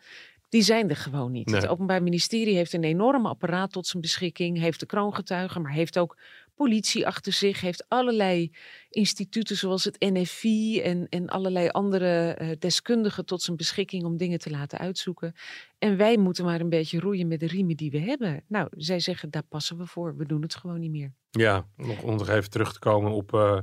die 0.51 0.63
zijn 0.63 0.91
er 0.91 0.97
gewoon 0.97 1.33
niet. 1.33 1.51
Het 1.51 1.67
Openbaar 1.67 2.03
Ministerie 2.03 2.57
heeft 2.57 2.73
een 2.73 2.85
enorm 2.85 3.27
apparaat 3.27 3.73
tot 3.73 3.87
zijn 3.87 4.03
beschikking, 4.03 4.59
heeft 4.59 4.81
de 4.81 4.87
kroongetuigen, 4.87 5.63
maar 5.63 5.73
heeft 5.73 5.99
ook 5.99 6.17
politie 6.55 7.07
achter 7.07 7.33
zich, 7.33 7.61
heeft 7.61 7.85
allerlei 7.89 8.53
instituten 8.91 9.57
zoals 9.57 9.85
het 9.85 10.01
NFI 10.01 10.81
en, 10.81 11.07
en 11.09 11.29
allerlei 11.29 11.69
andere 11.69 12.39
uh, 12.41 12.51
deskundigen 12.59 13.25
tot 13.27 13.43
zijn 13.43 13.57
beschikking 13.57 14.05
om 14.05 14.17
dingen 14.17 14.39
te 14.39 14.51
laten 14.51 14.79
uitzoeken. 14.79 15.35
En 15.79 15.97
wij 15.97 16.17
moeten 16.17 16.45
maar 16.45 16.61
een 16.61 16.69
beetje 16.69 17.01
roeien 17.01 17.29
met 17.29 17.41
de 17.41 17.47
riemen 17.47 17.77
die 17.77 17.91
we 17.91 17.99
hebben. 17.99 18.45
Nou, 18.47 18.69
zij 18.71 19.01
zeggen, 19.01 19.31
daar 19.31 19.43
passen 19.43 19.79
we 19.79 19.87
voor, 19.87 20.17
we 20.17 20.27
doen 20.27 20.43
het 20.43 20.55
gewoon 20.55 20.81
niet 20.81 20.91
meer. 20.91 21.13
Ja, 21.31 21.69
nog, 21.77 22.03
om 22.03 22.17
nog 22.17 22.29
even 22.29 22.51
terug 22.51 22.73
te 22.73 22.79
komen 22.79 23.13
op 23.13 23.33
uh, 23.33 23.59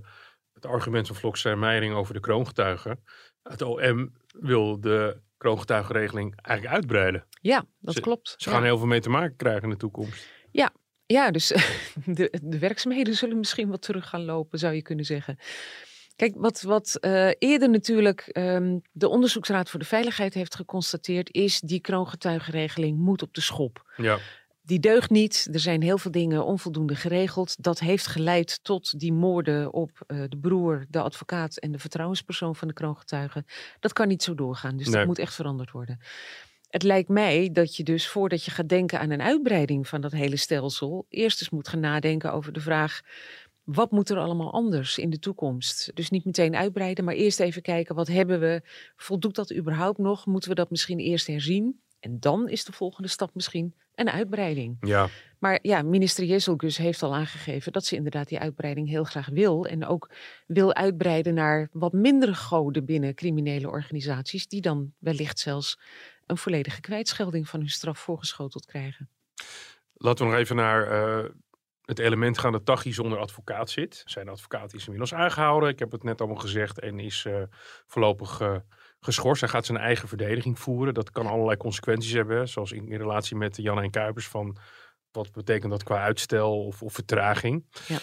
het 0.54 0.66
argument 0.66 1.08
van 1.08 1.16
Vloks 1.16 1.46
en 1.46 1.60
Meijering 1.60 1.94
over 1.94 2.14
de 2.14 2.20
kroongetuigen. 2.20 3.04
Het 3.44 3.62
OM 3.62 4.14
wil 4.40 4.80
de 4.80 5.22
kroongetuigenregeling 5.38 6.36
eigenlijk 6.42 6.76
uitbreiden. 6.76 7.26
Ja, 7.42 7.66
dat 7.80 8.00
klopt. 8.00 8.36
Ze 8.38 8.50
gaan 8.50 8.64
heel 8.64 8.78
veel 8.78 8.88
mee 8.88 9.00
te 9.00 9.10
maken 9.10 9.36
krijgen 9.36 9.64
in 9.64 9.70
de 9.70 9.78
toekomst. 9.78 10.28
Ja, 10.52 10.74
ja 11.06 11.32
dus 11.32 11.48
de, 12.06 12.40
de 12.44 12.60
werkzaamheden 12.60 13.14
zullen 13.14 13.38
misschien 13.38 13.70
wat 13.70 13.82
terug 13.82 14.10
gaan 14.10 14.26
lopen, 14.26 14.60
zou 14.60 14.74
je 14.74 14.82
kunnen 14.82 15.06
zeggen. 15.06 15.38
Kijk, 16.16 16.34
wat, 16.38 16.62
wat 16.62 16.98
uh, 17.02 17.32
eerder 17.38 17.70
natuurlijk 17.70 18.30
um, 18.38 18.82
de 18.92 19.08
Onderzoeksraad 19.08 19.70
voor 19.70 19.80
de 19.80 19.86
Veiligheid 19.86 20.34
heeft 20.34 20.56
geconstateerd, 20.56 21.34
is 21.34 21.60
die 21.60 21.82
kroongetuigenregeling 21.82 22.98
moet 22.98 23.22
op 23.22 23.34
de 23.34 23.42
schop. 23.42 23.92
Ja 23.98 24.18
die 24.68 24.80
deugt 24.80 25.10
niet. 25.10 25.48
Er 25.52 25.60
zijn 25.60 25.82
heel 25.82 25.98
veel 25.98 26.12
dingen 26.12 26.46
onvoldoende 26.46 26.96
geregeld. 26.96 27.64
Dat 27.64 27.80
heeft 27.80 28.08
geleid 28.08 28.64
tot 28.64 29.00
die 29.00 29.14
moorden 29.14 29.74
op 29.74 30.04
uh, 30.08 30.24
de 30.30 30.38
broer, 30.38 30.86
de 30.90 31.00
advocaat 31.00 31.58
en 31.58 31.72
de 31.72 31.80
vertrouwenspersoon 31.80 32.56
van 32.56 32.68
de 32.68 32.74
kroongetuigen. 32.74 33.46
Dat 33.80 33.94
kan 33.94 34.08
niet 34.08 34.24
zo 34.24 34.36
doorgaan. 34.36 34.78
Dus 34.78 34.86
nee. 34.86 34.96
dat 34.96 35.06
moet 35.06 35.20
echt 35.20 35.34
veranderd 35.36 35.72
worden. 35.72 36.00
Het 36.70 36.84
lijkt 36.84 37.10
mij 37.10 37.50
dat 37.52 37.76
je 37.76 37.84
dus 37.84 38.08
voordat 38.08 38.44
je 38.44 38.52
gaat 38.52 38.70
denken 38.70 39.00
aan 39.00 39.10
een 39.10 39.22
uitbreiding 39.22 39.88
van 39.88 40.02
dat 40.02 40.12
hele 40.12 40.38
stelsel, 40.38 41.06
eerst 41.10 41.40
eens 41.40 41.50
moet 41.50 41.68
gaan 41.68 41.80
nadenken 41.80 42.34
over 42.34 42.54
de 42.54 42.62
vraag. 42.62 43.02
Wat 43.64 43.92
moet 43.92 44.10
er 44.10 44.18
allemaal 44.18 44.54
anders 44.54 44.98
in 44.98 45.10
de 45.10 45.20
toekomst? 45.20 45.92
Dus 45.94 46.10
niet 46.10 46.26
meteen 46.26 46.56
uitbreiden, 46.56 47.06
maar 47.06 47.14
eerst 47.14 47.40
even 47.40 47.62
kijken 47.62 47.96
wat 47.96 48.08
hebben 48.08 48.40
we. 48.40 48.62
Voldoet 48.96 49.36
dat 49.36 49.54
überhaupt 49.54 49.98
nog? 49.98 50.26
Moeten 50.26 50.50
we 50.50 50.56
dat 50.56 50.70
misschien 50.70 51.00
eerst 51.00 51.28
herzien? 51.28 51.80
En 52.00 52.20
dan 52.20 52.50
is 52.50 52.66
de 52.66 52.72
volgende 52.72 53.08
stap 53.08 53.36
misschien 53.36 53.76
een 53.96 54.10
uitbreiding. 54.10 54.78
Ja. 54.80 55.08
Maar 55.40 55.60
ja, 55.62 55.82
minister 55.82 56.24
Jezelgus 56.24 56.78
heeft 56.78 57.04
al 57.04 57.16
aangegeven 57.16 57.72
dat 57.72 57.86
ze 57.86 57.96
inderdaad 57.96 58.28
die 58.28 58.40
uitbreiding 58.40 58.88
heel 58.88 59.04
graag 59.04 59.30
wil. 59.30 59.66
En 59.66 59.86
ook 59.86 60.10
wil 60.48 60.74
uitbreiden 60.74 61.34
naar 61.34 61.70
wat 61.72 61.94
mindere 61.94 62.34
goden 62.34 62.86
binnen 62.86 63.16
criminele 63.16 63.70
organisaties. 63.70 64.48
Die 64.48 64.62
dan 64.62 64.94
wellicht 64.98 65.40
zelfs 65.40 65.80
een 66.26 66.38
volledige 66.38 66.82
kwijtschelding 66.82 67.48
van 67.50 67.60
hun 67.60 67.70
straf 67.70 68.00
voorgeschoteld 68.00 68.66
krijgen. 68.66 69.10
Laten 69.94 70.26
we 70.26 70.32
nog 70.32 70.40
even 70.40 70.56
naar 70.56 70.92
uh, 70.92 71.30
het 71.82 72.00
element 72.00 72.38
gaan 72.38 72.52
dat 72.52 72.66
Tachi 72.66 72.94
zonder 72.94 73.20
advocaat 73.20 73.70
zit. 73.70 74.02
Zijn 74.06 74.30
advocaat 74.30 74.74
is 74.74 74.84
inmiddels 74.84 75.14
aangehouden. 75.14 75.70
Ik 75.70 75.80
heb 75.80 75.92
het 75.92 76.04
net 76.04 76.20
allemaal 76.20 76.42
gezegd. 76.42 76.80
En 76.80 77.00
is 77.00 77.26
uh, 77.28 77.42
voorlopig... 77.86 78.40
Uh, 78.42 78.56
geschorst. 79.08 79.42
Hij 79.42 79.50
gaat 79.50 79.66
zijn 79.66 79.78
eigen 79.78 80.08
verdediging 80.08 80.60
voeren. 80.60 80.94
Dat 80.94 81.12
kan 81.12 81.28
allerlei 81.28 81.58
consequenties 81.58 82.12
hebben. 82.12 82.48
Zoals 82.48 82.72
in, 82.72 82.88
in 82.88 82.98
relatie 82.98 83.36
met 83.36 83.58
Jan 83.58 83.82
en 83.82 83.92
Kuipers. 83.92 84.28
Van 84.28 84.58
wat 85.12 85.32
betekent 85.32 85.72
dat 85.72 85.84
qua 85.84 86.04
uitstel 86.04 86.66
of, 86.66 86.82
of 86.82 86.94
vertraging. 86.94 87.66
Ja. 87.88 87.98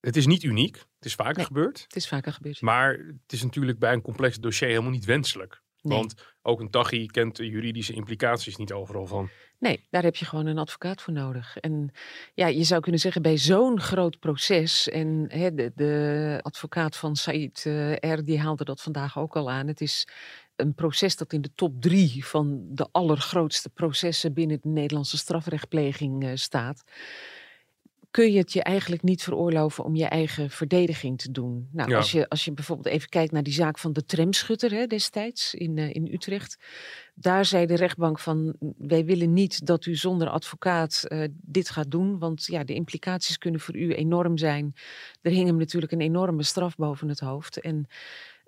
Het 0.00 0.16
is 0.16 0.26
niet 0.26 0.42
uniek. 0.42 0.76
Het 0.76 1.04
is 1.04 1.14
vaker 1.14 1.44
gebeurd. 1.44 1.82
Het 1.82 1.96
is 1.96 2.08
vaker 2.08 2.32
gebeurd. 2.32 2.60
Maar 2.60 2.90
het 2.92 3.32
is 3.32 3.42
natuurlijk 3.42 3.78
bij 3.78 3.92
een 3.92 4.02
complex 4.02 4.36
dossier 4.36 4.68
helemaal 4.68 4.90
niet 4.90 5.04
wenselijk. 5.04 5.62
Want 5.82 6.14
ook 6.42 6.60
een 6.60 6.70
Tachi 6.70 7.06
kent 7.06 7.36
de 7.36 7.48
juridische 7.48 7.92
implicaties 7.92 8.56
niet 8.56 8.72
overal 8.72 9.06
van. 9.06 9.30
Nee, 9.58 9.86
daar 9.90 10.02
heb 10.02 10.16
je 10.16 10.24
gewoon 10.24 10.46
een 10.46 10.58
advocaat 10.58 11.02
voor 11.02 11.12
nodig. 11.12 11.56
En 11.56 11.90
ja, 12.34 12.46
je 12.46 12.64
zou 12.64 12.80
kunnen 12.80 13.00
zeggen 13.00 13.22
bij 13.22 13.38
zo'n 13.38 13.80
groot 13.80 14.18
proces. 14.18 14.88
En 14.88 15.26
hè, 15.28 15.54
de, 15.54 15.72
de, 15.74 16.38
advocaat 16.42 16.96
van 16.96 17.16
Said 17.16 17.64
uh, 17.66 17.92
R. 17.92 18.24
die 18.24 18.40
haalde 18.40 18.64
dat 18.64 18.82
vandaag 18.82 19.18
ook 19.18 19.36
al 19.36 19.50
aan. 19.50 19.66
Het 19.66 19.80
is 19.80 20.08
een 20.62 20.74
proces 20.74 21.16
dat 21.16 21.32
in 21.32 21.40
de 21.40 21.52
top 21.54 21.80
drie 21.80 22.24
van 22.24 22.60
de 22.70 22.88
allergrootste 22.92 23.68
processen 23.68 24.32
binnen 24.32 24.58
de 24.62 24.68
Nederlandse 24.68 25.16
strafrechtpleging 25.16 26.24
uh, 26.24 26.30
staat 26.34 26.84
kun 28.12 28.32
je 28.32 28.38
het 28.38 28.52
je 28.52 28.62
eigenlijk 28.62 29.02
niet 29.02 29.22
veroorloven 29.22 29.84
om 29.84 29.94
je 29.94 30.04
eigen 30.04 30.50
verdediging 30.50 31.18
te 31.18 31.30
doen. 31.30 31.68
Nou, 31.72 31.94
als, 31.94 32.12
je, 32.12 32.28
als 32.28 32.44
je 32.44 32.52
bijvoorbeeld 32.52 32.94
even 32.94 33.08
kijkt 33.08 33.32
naar 33.32 33.42
die 33.42 33.52
zaak 33.52 33.78
van 33.78 33.92
de 33.92 34.04
tramschutter 34.04 34.70
hè, 34.70 34.86
destijds 34.86 35.54
in, 35.54 35.76
uh, 35.76 35.94
in 35.94 36.08
Utrecht. 36.12 36.56
Daar 37.14 37.44
zei 37.44 37.66
de 37.66 37.74
rechtbank 37.74 38.18
van, 38.18 38.56
wij 38.78 39.04
willen 39.04 39.32
niet 39.32 39.66
dat 39.66 39.86
u 39.86 39.96
zonder 39.96 40.28
advocaat 40.28 41.04
uh, 41.08 41.24
dit 41.32 41.70
gaat 41.70 41.90
doen, 41.90 42.18
want 42.18 42.44
ja, 42.44 42.64
de 42.64 42.74
implicaties 42.74 43.38
kunnen 43.38 43.60
voor 43.60 43.76
u 43.76 43.94
enorm 43.94 44.38
zijn. 44.38 44.74
Er 45.22 45.30
hing 45.30 45.46
hem 45.46 45.56
natuurlijk 45.56 45.92
een 45.92 46.00
enorme 46.00 46.42
straf 46.42 46.76
boven 46.76 47.08
het 47.08 47.20
hoofd. 47.20 47.60
En 47.60 47.86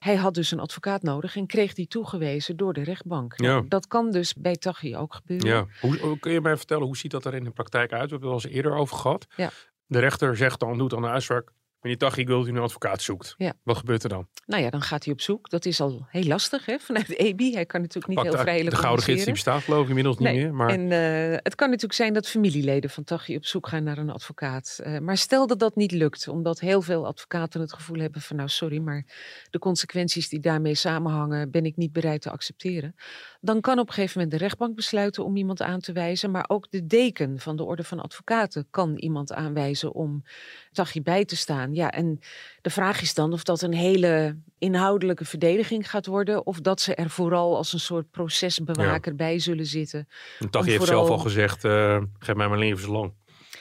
hij 0.04 0.16
had 0.16 0.34
dus 0.34 0.50
een 0.50 0.60
advocaat 0.60 1.02
nodig 1.02 1.36
en 1.36 1.46
kreeg 1.46 1.74
die 1.74 1.86
toegewezen 1.86 2.56
door 2.56 2.72
de 2.72 2.82
rechtbank. 2.82 3.32
Ja. 3.36 3.62
Dat 3.68 3.86
kan 3.86 4.10
dus 4.10 4.34
bij 4.34 4.56
Taghi 4.56 4.96
ook 4.96 5.14
gebeuren. 5.14 5.48
Ja. 5.48 5.66
Hoe, 5.80 6.18
kun 6.18 6.32
je 6.32 6.40
mij 6.40 6.56
vertellen, 6.56 6.86
hoe 6.86 6.96
ziet 6.96 7.10
dat 7.10 7.24
er 7.24 7.34
in 7.34 7.44
de 7.44 7.50
praktijk 7.50 7.92
uit? 7.92 8.02
We 8.02 8.10
hebben 8.10 8.28
het 8.30 8.38
al 8.38 8.44
eens 8.44 8.56
eerder 8.56 8.74
over 8.74 8.96
gehad. 8.96 9.26
Ja. 9.36 9.50
De 9.86 9.98
rechter 9.98 10.36
zegt 10.36 10.60
dan, 10.60 10.78
doet 10.78 10.90
dan 10.90 11.02
de 11.02 11.08
uitspraak. 11.08 11.50
Meneer 11.84 11.98
Taghi, 11.98 12.20
ik 12.20 12.26
wil 12.26 12.38
dat 12.38 12.46
u 12.46 12.50
een 12.50 12.58
advocaat 12.58 13.02
zoekt. 13.02 13.34
Ja. 13.38 13.52
Wat 13.62 13.76
gebeurt 13.76 14.02
er 14.02 14.08
dan? 14.08 14.28
Nou 14.46 14.62
ja, 14.62 14.70
dan 14.70 14.82
gaat 14.82 15.04
hij 15.04 15.12
op 15.12 15.20
zoek. 15.20 15.50
Dat 15.50 15.64
is 15.64 15.80
al 15.80 16.06
heel 16.08 16.24
lastig 16.24 16.66
hè, 16.66 16.78
vanuit 16.78 17.06
de 17.06 17.16
EBI. 17.16 17.52
Hij 17.52 17.66
kan 17.66 17.80
natuurlijk 17.80 18.06
niet 18.06 18.16
Pakt 18.16 18.34
heel 18.34 18.42
vrijelijk 18.42 18.76
De 18.76 18.82
gouden 18.82 19.04
gids 19.04 19.24
die 19.24 19.32
bestaat 19.32 19.62
geloof 19.62 19.82
ik 19.82 19.88
inmiddels 19.88 20.18
nee. 20.18 20.32
niet 20.32 20.42
meer. 20.42 20.54
Maar... 20.54 20.68
En 20.68 20.80
uh, 20.80 21.36
het 21.42 21.54
kan 21.54 21.66
natuurlijk 21.68 21.94
zijn 21.94 22.12
dat 22.12 22.28
familieleden 22.28 22.90
van 22.90 23.04
Taghi 23.04 23.36
op 23.36 23.44
zoek 23.44 23.68
gaan 23.68 23.84
naar 23.84 23.98
een 23.98 24.10
advocaat. 24.10 24.80
Uh, 24.86 24.98
maar 24.98 25.16
stel 25.16 25.46
dat 25.46 25.58
dat 25.58 25.76
niet 25.76 25.92
lukt, 25.92 26.28
omdat 26.28 26.60
heel 26.60 26.82
veel 26.82 27.06
advocaten 27.06 27.60
het 27.60 27.72
gevoel 27.72 27.98
hebben 27.98 28.20
van 28.20 28.36
nou 28.36 28.48
sorry, 28.48 28.78
maar 28.78 29.04
de 29.50 29.58
consequenties 29.58 30.28
die 30.28 30.40
daarmee 30.40 30.74
samenhangen 30.74 31.50
ben 31.50 31.64
ik 31.64 31.76
niet 31.76 31.92
bereid 31.92 32.22
te 32.22 32.30
accepteren. 32.30 32.94
Dan 33.40 33.60
kan 33.60 33.78
op 33.78 33.88
een 33.88 33.94
gegeven 33.94 34.20
moment 34.20 34.38
de 34.38 34.44
rechtbank 34.44 34.74
besluiten 34.74 35.24
om 35.24 35.36
iemand 35.36 35.62
aan 35.62 35.80
te 35.80 35.92
wijzen. 35.92 36.30
Maar 36.30 36.44
ook 36.48 36.70
de 36.70 36.86
deken 36.86 37.38
van 37.38 37.56
de 37.56 37.64
orde 37.64 37.84
van 37.84 38.00
advocaten 38.00 38.66
kan 38.70 38.96
iemand 38.96 39.32
aanwijzen 39.32 39.92
om 39.92 40.24
Taghi 40.72 41.02
bij 41.02 41.24
te 41.24 41.36
staan. 41.36 41.73
Ja, 41.74 41.90
en 41.90 42.18
de 42.60 42.70
vraag 42.70 43.02
is 43.02 43.14
dan 43.14 43.32
of 43.32 43.42
dat 43.42 43.62
een 43.62 43.74
hele 43.74 44.36
inhoudelijke 44.58 45.24
verdediging 45.24 45.90
gaat 45.90 46.06
worden. 46.06 46.46
Of 46.46 46.60
dat 46.60 46.80
ze 46.80 46.94
er 46.94 47.10
vooral 47.10 47.56
als 47.56 47.72
een 47.72 47.80
soort 47.80 48.10
procesbewaker 48.10 49.10
ja. 49.10 49.16
bij 49.16 49.38
zullen 49.38 49.66
zitten. 49.66 50.08
Taghi 50.50 50.70
heeft 50.70 50.84
vooral... 50.84 51.06
zelf 51.06 51.18
al 51.18 51.24
gezegd, 51.24 51.64
uh, 51.64 52.02
geef 52.18 52.34
mij 52.34 52.48
mijn 52.48 52.60
levenslang. 52.60 53.12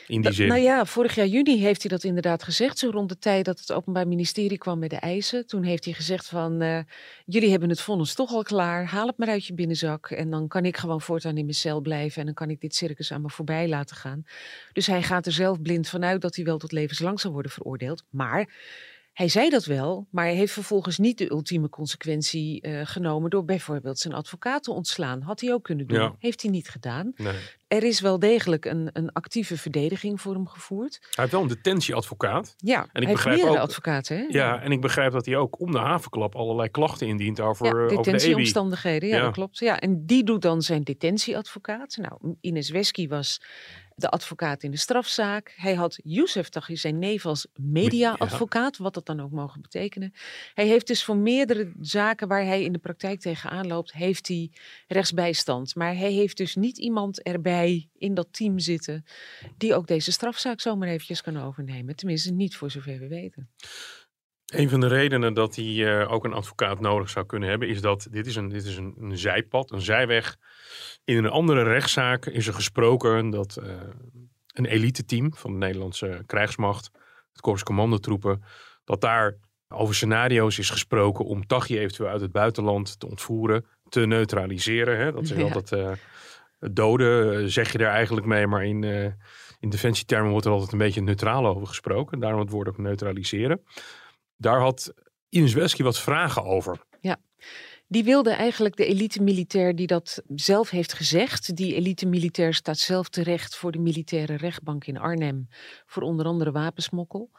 In 0.08 0.22
die 0.22 0.32
zin. 0.32 0.48
Nou 0.48 0.62
ja, 0.62 0.86
vorig 0.86 1.16
jaar 1.16 1.28
juni 1.28 1.60
heeft 1.60 1.82
hij 1.82 1.92
dat 1.92 2.04
inderdaad 2.04 2.44
gezegd. 2.44 2.78
Zo 2.78 2.90
rond 2.90 3.10
de 3.10 3.18
tijd 3.18 3.46
dat 3.46 3.60
het 3.60 3.72
Openbaar 3.72 4.08
Ministerie 4.08 4.58
kwam 4.58 4.80
met 4.80 4.90
de 4.90 4.96
eisen. 4.96 5.48
Toen 5.48 5.64
heeft 5.64 5.86
hij 5.86 5.94
gezegd 5.94 6.28
van, 6.28 6.62
uh, 6.62 6.80
jullie 7.26 7.50
hebben 7.50 7.70
het 7.70 7.82
vonnis 7.82 8.14
toch 8.14 8.32
al 8.32 8.44
klaar. 8.44 8.86
Haal 8.86 9.08
het 9.08 9.18
maar 9.18 9.28
uit 9.28 9.46
je 9.46 9.54
binnenzak. 9.54 10.10
En 10.10 10.30
dan 10.30 10.48
kan 10.48 10.66
ik 10.66 10.78
gewoon 10.78 11.02
voortaan 11.02 11.38
in 11.38 11.46
mijn 11.46 11.58
cel 11.58 11.82
blijven. 11.82 12.20
En 12.20 12.26
dan 12.26 12.36
kan 12.36 12.50
ik 12.50 12.62
dit 12.62 12.76
circus 12.76 13.12
aan 13.12 13.22
me 13.22 13.30
voorbij 13.30 13.68
laten 13.68 13.96
gaan. 13.96 14.24
Dus 14.74 14.88
hij 14.88 15.04
gaat 15.04 15.26
er 15.26 15.32
zelf 15.32 15.62
blind 15.62 15.90
vanuit 15.90 16.22
dat 16.22 16.36
hij 16.36 16.46
wel 16.46 16.58
tot 16.58 16.72
levenslang 16.72 17.20
zal 17.20 17.32
worden 17.32 17.52
veroordeeld. 17.52 18.04
Maar 18.10 18.48
hij 19.14 19.28
zei 19.28 19.50
dat 19.50 19.66
wel, 19.66 20.08
maar 20.12 20.26
hij 20.26 20.36
heeft 20.36 20.54
vervolgens 20.54 20.98
niet 20.98 21.18
de 21.18 21.32
ultieme 21.32 21.70
consequentie 21.70 22.68
uh, 22.68 22.82
genomen 22.84 23.30
door 23.30 23.46
bijvoorbeeld 23.46 24.00
zijn 24.00 24.14
advocaat 24.14 24.64
te 24.64 24.72
ontslaan. 24.72 25.22
Had 25.22 25.42
hij 25.42 25.54
ook 25.54 25.64
kunnen 25.64 25.88
doen. 25.88 26.00
Ja. 26.00 26.16
Heeft 26.20 26.42
hij 26.42 26.52
niet 26.52 26.70
gedaan. 26.70 27.12
Nee. 27.16 27.34
Er 27.68 27.84
is 27.84 28.00
wel 28.00 28.20
degelijk 28.20 28.66
een, 28.66 28.90
een 28.94 29.12
actieve 29.12 29.58
verdediging 29.58 30.22
voor 30.22 30.34
hem 30.34 30.48
gevoerd. 30.48 30.98
Hij 31.02 31.10
heeft 31.14 31.32
wel 31.32 31.42
een 31.42 31.48
detentieadvocaat. 31.48 32.56
Ja, 32.58 32.80
en 32.80 33.02
ik 33.02 33.04
hij 33.08 33.14
begrijp 33.14 33.38
heeft 33.38 33.50
ook, 33.50 33.58
advocaten. 33.58 34.18
Hè? 34.18 34.26
Ja, 34.30 34.62
en 34.62 34.72
ik 34.72 34.82
begrijp 34.82 35.12
dat 35.12 35.26
hij 35.26 35.36
ook 35.38 35.60
om 35.60 35.72
de 35.72 35.78
havenklap 35.78 36.36
allerlei 36.36 36.70
klachten 36.70 37.08
indient 37.08 37.40
over, 37.40 37.66
ja, 37.66 37.72
over 37.72 37.88
de 37.88 37.94
EBI. 37.94 38.04
detentieomstandigheden. 38.04 39.10
Ja, 39.10 39.16
Ja. 39.16 39.22
dat 39.24 39.34
klopt. 39.34 39.58
Ja, 39.58 39.80
en 39.80 40.06
die 40.06 40.24
doet 40.24 40.42
dan 40.42 40.62
zijn 40.62 40.84
detentieadvocaat. 40.84 41.98
Nou, 41.98 42.36
Ines 42.42 42.70
Wesky 42.70 43.08
was 43.08 43.42
de 43.96 44.10
advocaat 44.10 44.64
in 44.64 44.72
de 44.72 44.78
strafzaak. 44.78 45.54
Hij 45.56 45.74
had 45.74 46.00
Youssef 46.04 46.50
Taghi, 46.50 46.76
zijn 46.76 47.00
neef, 47.00 47.26
als 47.26 47.48
media-advocaat, 47.56 48.78
wat 48.78 48.94
dat 48.94 49.06
dan 49.06 49.20
ook 49.20 49.32
mogen 49.32 49.62
betekenen. 49.62 50.14
Hij 50.54 50.68
heeft 50.68 50.88
dus 50.88 51.04
voor 51.04 51.18
meerdere 51.18 51.72
zaken 51.80 52.28
waar 52.28 52.46
hij 52.46 52.64
in 52.64 52.72
de 52.72 52.80
praktijk 52.80 53.20
tegenaan 53.20 53.68
loopt, 53.68 53.94
heeft 53.94 54.28
hij 54.28 54.52
rechtsbijstand. 54.88 55.76
Maar 55.76 55.96
hij 55.96 56.12
heeft 56.12 56.38
dus 56.38 56.56
niet 56.56 56.78
iemand 56.78 57.22
erbij 57.22 57.90
in 57.98 58.14
dat 58.14 58.28
team 58.32 58.60
zitten 58.60 59.06
die 59.58 59.76
ook 59.76 59.88
deze 59.88 60.12
strafzaak 60.12 60.62
zomaar 60.62 60.88
eventjes 60.88 61.22
kan 61.22 61.42
overnemen. 61.42 61.96
Tenminste, 61.96 62.32
niet 62.34 62.56
voor 62.56 62.72
zover 62.72 63.00
we 63.00 63.08
weten. 63.08 63.50
Een 64.46 64.70
van 64.70 64.80
de 64.80 64.88
redenen 64.88 65.34
dat 65.34 65.56
hij 65.56 65.66
uh, 65.66 66.12
ook 66.12 66.26
een 66.26 66.34
advocaat 66.34 66.80
nodig 66.80 67.10
zou 67.10 67.26
kunnen 67.26 67.50
hebben, 67.50 67.68
is 67.68 67.82
dat 67.82 68.08
dit 68.12 68.28
is, 68.28 68.36
een, 68.36 68.50
dit 68.50 68.66
is 68.66 68.78
een 68.78 69.18
zijpad, 69.18 69.72
een 69.72 69.82
zijweg. 69.82 70.38
In 71.04 71.18
een 71.18 71.30
andere 71.30 71.64
rechtszaak 71.64 72.26
is 72.26 72.48
er 72.48 72.54
gesproken 72.54 73.30
dat 73.30 73.58
uh, 73.64 73.72
een 74.54 74.66
elite-team 74.66 75.34
van 75.36 75.52
de 75.52 75.58
Nederlandse 75.58 76.24
krijgsmacht, 76.26 76.92
het 77.32 77.42
Korps 77.42 77.64
Commandotroepen, 77.64 78.44
dat 78.84 79.02
daar 79.02 79.38
over 79.68 79.96
scenario's 79.96 80.58
is 80.58 80.70
gesproken 80.70 81.26
om 81.26 81.48
Taghi 81.48 81.80
eventueel 81.80 82.10
uit 82.10 82.22
het 82.22 82.32
buitenland 82.32 83.00
te 83.00 83.08
ontvoeren, 83.08 83.66
te 83.90 84.06
neutraliseren. 84.06 84.98
Hè? 84.98 85.12
Dat 85.12 85.24
is 85.24 85.30
ja. 85.30 85.42
altijd 85.42 85.72
uh, 85.72 85.92
doden, 86.72 87.50
zeg 87.50 87.72
je 87.72 87.78
daar 87.78 87.94
eigenlijk 87.94 88.26
mee, 88.26 88.48
maar 88.48 88.66
in, 88.66 88.84
in 89.60 89.70
defensietermen 89.70 90.32
wordt 90.32 90.46
er 90.46 90.52
altijd 90.52 90.72
een 90.72 90.78
beetje 90.78 91.02
neutraal 91.02 91.48
over 91.48 91.68
gesproken. 91.68 92.20
Daarom 92.20 92.40
het 92.40 92.50
woord 92.50 92.68
ook 92.68 92.78
neutraliseren. 92.78 93.64
Daar 94.38 94.60
had 94.60 94.94
Ines 95.30 95.54
Wesky 95.54 95.84
wat 95.84 96.00
vragen 96.00 96.44
over. 96.44 96.78
Ja, 97.02 97.18
die 97.94 98.04
wilde 98.04 98.32
eigenlijk 98.32 98.76
de 98.76 98.86
elite 98.86 99.22
militair 99.22 99.76
die 99.76 99.88
dat 99.88 100.24
zelf 100.36 100.70
heeft 100.70 100.94
gezegd. 100.94 101.56
Die 101.56 101.76
elite 101.76 102.06
militair 102.06 102.54
staat 102.54 102.78
zelf 102.78 103.10
terecht 103.10 103.56
voor 103.56 103.72
de 103.72 103.80
militaire 103.80 104.36
rechtbank 104.36 104.86
in 104.86 104.98
Arnhem. 104.98 105.48
Voor 105.86 106.04
onder 106.04 106.26
andere 106.26 106.52
wapensmokkel. 106.52 107.32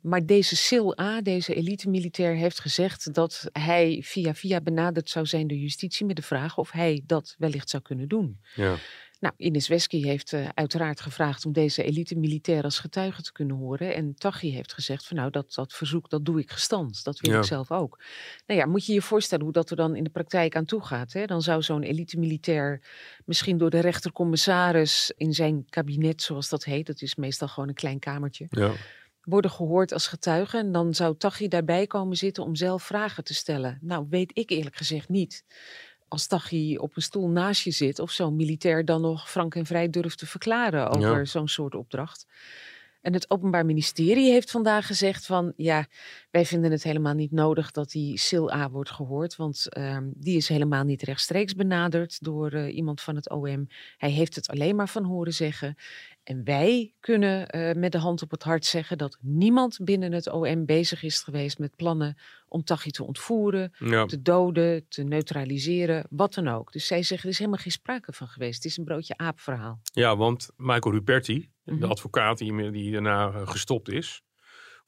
Maar 0.00 0.26
deze 0.26 0.56
Sil 0.66 0.88
A, 1.00 1.20
deze 1.20 1.54
elite 1.54 1.88
militair, 1.88 2.34
heeft 2.34 2.60
gezegd 2.60 3.14
dat 3.14 3.48
hij 3.52 4.00
via 4.04 4.34
via 4.34 4.60
benaderd 4.60 5.10
zou 5.10 5.26
zijn 5.26 5.46
door 5.46 5.58
justitie 5.58 6.06
met 6.06 6.16
de 6.16 6.22
vraag 6.22 6.58
of 6.58 6.70
hij 6.70 7.02
dat 7.06 7.34
wellicht 7.38 7.70
zou 7.70 7.82
kunnen 7.82 8.08
doen. 8.08 8.40
Ja. 8.54 8.76
Nou, 9.20 9.34
Ines 9.36 9.68
Wesky 9.68 10.02
heeft 10.02 10.32
uh, 10.32 10.48
uiteraard 10.54 11.00
gevraagd 11.00 11.46
om 11.46 11.52
deze 11.52 11.82
elite 11.82 12.16
militair 12.16 12.62
als 12.62 12.78
getuige 12.78 13.22
te 13.22 13.32
kunnen 13.32 13.56
horen. 13.56 13.94
En 13.94 14.14
Taghi 14.14 14.50
heeft 14.50 14.72
gezegd 14.72 15.06
van 15.06 15.16
nou, 15.16 15.30
dat, 15.30 15.54
dat 15.54 15.72
verzoek, 15.72 16.10
dat 16.10 16.24
doe 16.24 16.40
ik 16.40 16.50
gestand. 16.50 17.04
Dat 17.04 17.20
wil 17.20 17.32
ja. 17.32 17.38
ik 17.38 17.44
zelf 17.44 17.70
ook. 17.70 18.02
Nou 18.46 18.60
ja, 18.60 18.66
moet 18.66 18.86
je 18.86 18.92
je 18.92 19.02
voorstellen 19.02 19.44
hoe 19.44 19.52
dat 19.52 19.70
er 19.70 19.76
dan 19.76 19.96
in 19.96 20.04
de 20.04 20.10
praktijk 20.10 20.56
aan 20.56 20.64
toe 20.64 20.84
gaat. 20.84 21.12
Hè? 21.12 21.24
Dan 21.24 21.42
zou 21.42 21.62
zo'n 21.62 21.82
elite 21.82 22.18
militair 22.18 22.82
misschien 23.24 23.58
door 23.58 23.70
de 23.70 23.80
rechtercommissaris 23.80 25.12
in 25.16 25.32
zijn 25.32 25.64
kabinet, 25.68 26.22
zoals 26.22 26.48
dat 26.48 26.64
heet, 26.64 26.86
dat 26.86 27.02
is 27.02 27.14
meestal 27.14 27.48
gewoon 27.48 27.68
een 27.68 27.74
klein 27.74 27.98
kamertje. 27.98 28.46
Ja 28.50 28.72
worden 29.20 29.50
gehoord 29.50 29.92
als 29.92 30.06
getuige. 30.06 30.58
En 30.58 30.72
dan 30.72 30.94
zou 30.94 31.16
Taghi 31.16 31.48
daarbij 31.48 31.86
komen 31.86 32.16
zitten 32.16 32.42
om 32.44 32.54
zelf 32.54 32.82
vragen 32.82 33.24
te 33.24 33.34
stellen. 33.34 33.78
Nou, 33.80 34.06
weet 34.10 34.30
ik 34.38 34.50
eerlijk 34.50 34.76
gezegd 34.76 35.08
niet 35.08 35.44
als 36.10 36.26
Taghi 36.26 36.76
op 36.78 36.96
een 36.96 37.02
stoel 37.02 37.28
naast 37.28 37.62
je 37.62 37.70
zit, 37.70 37.98
of 37.98 38.10
zo'n 38.10 38.36
militair 38.36 38.84
dan 38.84 39.00
nog 39.00 39.30
frank 39.30 39.54
en 39.54 39.66
vrij 39.66 39.90
durft 39.90 40.18
te 40.18 40.26
verklaren 40.26 40.88
over 40.88 41.18
ja. 41.18 41.24
zo'n 41.24 41.48
soort 41.48 41.74
opdracht. 41.74 42.26
En 43.00 43.12
het 43.12 43.30
Openbaar 43.30 43.66
Ministerie 43.66 44.30
heeft 44.30 44.50
vandaag 44.50 44.86
gezegd 44.86 45.26
van 45.26 45.52
ja, 45.56 45.86
wij 46.30 46.44
vinden 46.44 46.70
het 46.70 46.82
helemaal 46.82 47.14
niet 47.14 47.32
nodig 47.32 47.70
dat 47.70 47.90
die 47.90 48.18
Sil 48.26 48.46
A 48.52 48.70
wordt 48.70 48.90
gehoord, 48.90 49.36
want 49.36 49.66
uh, 49.78 49.98
die 50.14 50.36
is 50.36 50.48
helemaal 50.48 50.84
niet 50.84 51.02
rechtstreeks 51.02 51.54
benaderd 51.54 52.24
door 52.24 52.52
uh, 52.54 52.74
iemand 52.74 53.00
van 53.00 53.16
het 53.16 53.30
OM. 53.30 53.68
Hij 53.96 54.10
heeft 54.10 54.34
het 54.34 54.48
alleen 54.48 54.76
maar 54.76 54.88
van 54.88 55.04
horen 55.04 55.34
zeggen. 55.34 55.76
En 56.30 56.44
wij 56.44 56.94
kunnen 57.00 57.56
uh, 57.56 57.74
met 57.74 57.92
de 57.92 57.98
hand 57.98 58.22
op 58.22 58.30
het 58.30 58.42
hart 58.42 58.64
zeggen 58.64 58.98
dat 58.98 59.18
niemand 59.20 59.78
binnen 59.82 60.12
het 60.12 60.30
OM 60.30 60.66
bezig 60.66 61.02
is 61.02 61.20
geweest 61.20 61.58
met 61.58 61.76
plannen 61.76 62.18
om 62.48 62.64
Taghi 62.64 62.90
te 62.90 63.04
ontvoeren, 63.04 63.72
ja. 63.78 64.06
te 64.06 64.22
doden, 64.22 64.88
te 64.88 65.02
neutraliseren, 65.02 66.06
wat 66.10 66.34
dan 66.34 66.48
ook. 66.48 66.72
Dus 66.72 66.86
zij 66.86 67.02
zeggen 67.02 67.26
er 67.26 67.32
is 67.32 67.38
helemaal 67.38 67.60
geen 67.60 67.72
sprake 67.72 68.12
van 68.12 68.26
geweest. 68.26 68.54
Het 68.54 68.64
is 68.64 68.76
een 68.76 68.84
broodje 68.84 69.16
aap 69.16 69.40
verhaal. 69.40 69.80
Ja, 69.82 70.16
want 70.16 70.50
Michael 70.56 70.94
Ruperti, 70.94 71.34
mm 71.34 71.40
Mhm. 71.40 71.70
-hmm. 71.70 71.80
de 71.80 71.86
advocaat 71.86 72.38
die, 72.38 72.70
die 72.70 72.92
daarna 72.92 73.30
gestopt 73.44 73.88
is, 73.88 74.22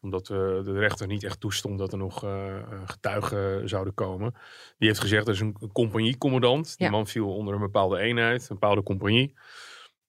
omdat 0.01 0.29
uh, 0.29 0.37
de 0.39 0.79
rechter 0.79 1.07
niet 1.07 1.25
echt 1.25 1.41
toestond 1.41 1.79
dat 1.79 1.93
er 1.93 1.99
nog 1.99 2.25
uh, 2.25 2.57
getuigen 2.85 3.69
zouden 3.69 3.95
komen. 3.95 4.35
Die 4.79 4.89
heeft 4.89 5.01
gezegd, 5.01 5.27
er 5.27 5.35
is 5.35 5.41
een, 5.41 5.57
compagniecommandant. 5.73 6.79
Die 6.79 6.91
man 6.91 7.07
viel 7.07 7.35
onder 7.35 7.55
een 7.55 7.61
bepaalde 7.61 7.99
eenheid, 7.99 8.41
een 8.43 8.59
bepaalde 8.59 8.83
compagnie. 8.83 9.35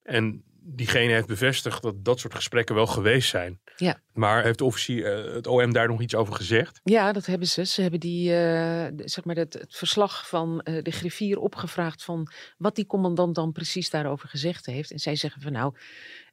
En 0.01 0.43
diegene 0.65 1.13
heeft 1.13 1.27
bevestigd 1.27 1.82
dat 1.82 2.05
dat 2.05 2.20
soort 2.20 2.36
gesprekken 2.36 2.75
wel 2.75 2.88
geweest 2.88 3.29
zijn. 3.29 3.60
Ja. 3.75 4.01
Maar 4.13 4.43
heeft 4.43 4.58
de 4.58 4.65
officier, 4.65 5.25
uh, 5.27 5.34
het 5.34 5.48
OM 5.48 5.74
daar 5.74 5.88
nog 5.88 6.01
iets 6.01 6.15
over 6.15 6.34
gezegd? 6.34 6.79
Ja, 6.84 7.12
dat 7.12 7.25
hebben 7.25 7.48
ze. 7.48 7.65
Ze 7.65 7.82
hebben 7.82 8.00
die, 8.00 8.29
uh, 8.29 8.88
zeg 8.96 9.24
maar 9.24 9.36
het, 9.36 9.53
het, 9.53 9.75
verslag 9.75 10.27
van 10.27 10.62
uh, 10.63 10.82
de 10.82 10.91
griffier 10.91 11.39
opgevraagd 11.39 12.03
van 12.03 12.32
wat 12.57 12.75
die 12.75 12.85
commandant 12.85 13.35
dan 13.35 13.51
precies 13.51 13.90
daarover 13.90 14.29
gezegd 14.29 14.66
heeft. 14.66 14.92
En 14.92 15.00
zij 15.00 15.16
zeggen 15.16 15.42
van 15.42 15.51
nou, 15.51 15.75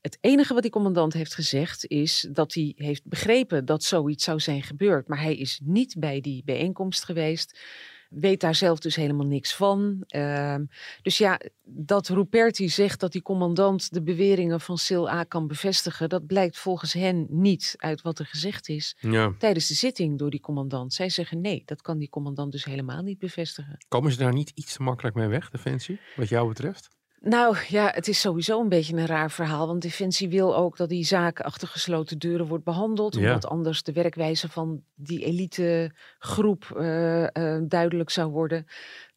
het 0.01 0.19
enige 0.21 0.55
wat 0.55 0.63
die 0.63 0.71
commandant 0.71 1.13
heeft 1.13 1.35
gezegd 1.35 1.87
is 1.87 2.29
dat 2.33 2.55
hij 2.55 2.73
heeft 2.77 3.05
begrepen 3.05 3.65
dat 3.65 3.83
zoiets 3.83 4.25
zou 4.25 4.41
zijn 4.41 4.63
gebeurd. 4.63 5.09
Maar 5.09 5.21
hij 5.21 5.37
is 5.37 5.61
niet 5.65 5.97
bij 5.99 6.21
die 6.21 6.43
bijeenkomst 6.45 7.05
geweest. 7.05 7.59
Weet 8.11 8.41
daar 8.41 8.55
zelf 8.55 8.79
dus 8.79 8.97
helemaal 8.97 9.27
niks 9.27 9.55
van. 9.55 10.05
Uh, 10.09 10.55
dus 11.03 11.19
ja, 11.19 11.41
dat 11.65 12.09
Ruperti 12.09 12.69
zegt 12.69 13.01
dat 13.01 13.13
die 13.13 13.23
commandant 13.23 13.93
de 13.93 14.03
beweringen 14.03 14.61
van 14.61 14.79
Sil 14.87 15.11
A 15.11 15.25
kan 15.25 15.47
bevestigen, 15.47 16.09
dat 16.09 16.27
blijkt 16.27 16.59
volgens 16.59 16.93
hen 16.93 17.27
niet 17.29 17.75
uit 17.77 18.03
wat 18.03 18.19
er 18.19 18.27
gezegd 18.27 18.69
is 18.69 18.97
ja. 19.01 19.35
tijdens 19.39 19.67
de 19.67 19.75
zitting 19.75 20.19
door 20.19 20.31
die 20.31 20.41
commandant. 20.41 20.95
Zij 20.95 21.09
zeggen 21.09 21.41
nee, 21.41 21.63
dat 21.65 21.83
kan 21.83 21.99
die 21.99 22.09
commandant 22.09 22.53
dus 22.53 22.65
helemaal 22.65 23.03
niet 23.03 23.19
bevestigen. 23.19 23.85
Komen 23.89 24.13
ze 24.13 24.19
daar 24.19 24.33
niet 24.33 24.53
iets 24.55 24.73
te 24.73 24.83
makkelijk 24.83 25.17
mee 25.17 25.29
weg, 25.29 25.51
Defensie, 25.51 26.01
wat 26.17 26.29
jou 26.29 26.49
betreft? 26.49 26.99
Nou 27.23 27.57
ja, 27.69 27.91
het 27.95 28.09
is 28.09 28.21
sowieso 28.21 28.61
een 28.61 28.69
beetje 28.69 28.97
een 28.97 29.07
raar 29.07 29.31
verhaal. 29.31 29.67
Want 29.67 29.83
Defensie 29.83 30.29
wil 30.29 30.57
ook 30.57 30.77
dat 30.77 30.89
die 30.89 31.05
zaak 31.05 31.41
achter 31.41 31.69
gesloten 31.69 32.19
deuren 32.19 32.47
wordt 32.47 32.65
behandeld. 32.65 33.15
Ja. 33.15 33.21
Omdat 33.21 33.47
anders 33.47 33.83
de 33.83 33.93
werkwijze 33.93 34.49
van 34.49 34.83
die 34.95 35.25
elitegroep 35.25 36.73
uh, 36.77 37.23
uh, 37.23 37.59
duidelijk 37.63 38.11
zou 38.11 38.31
worden. 38.31 38.67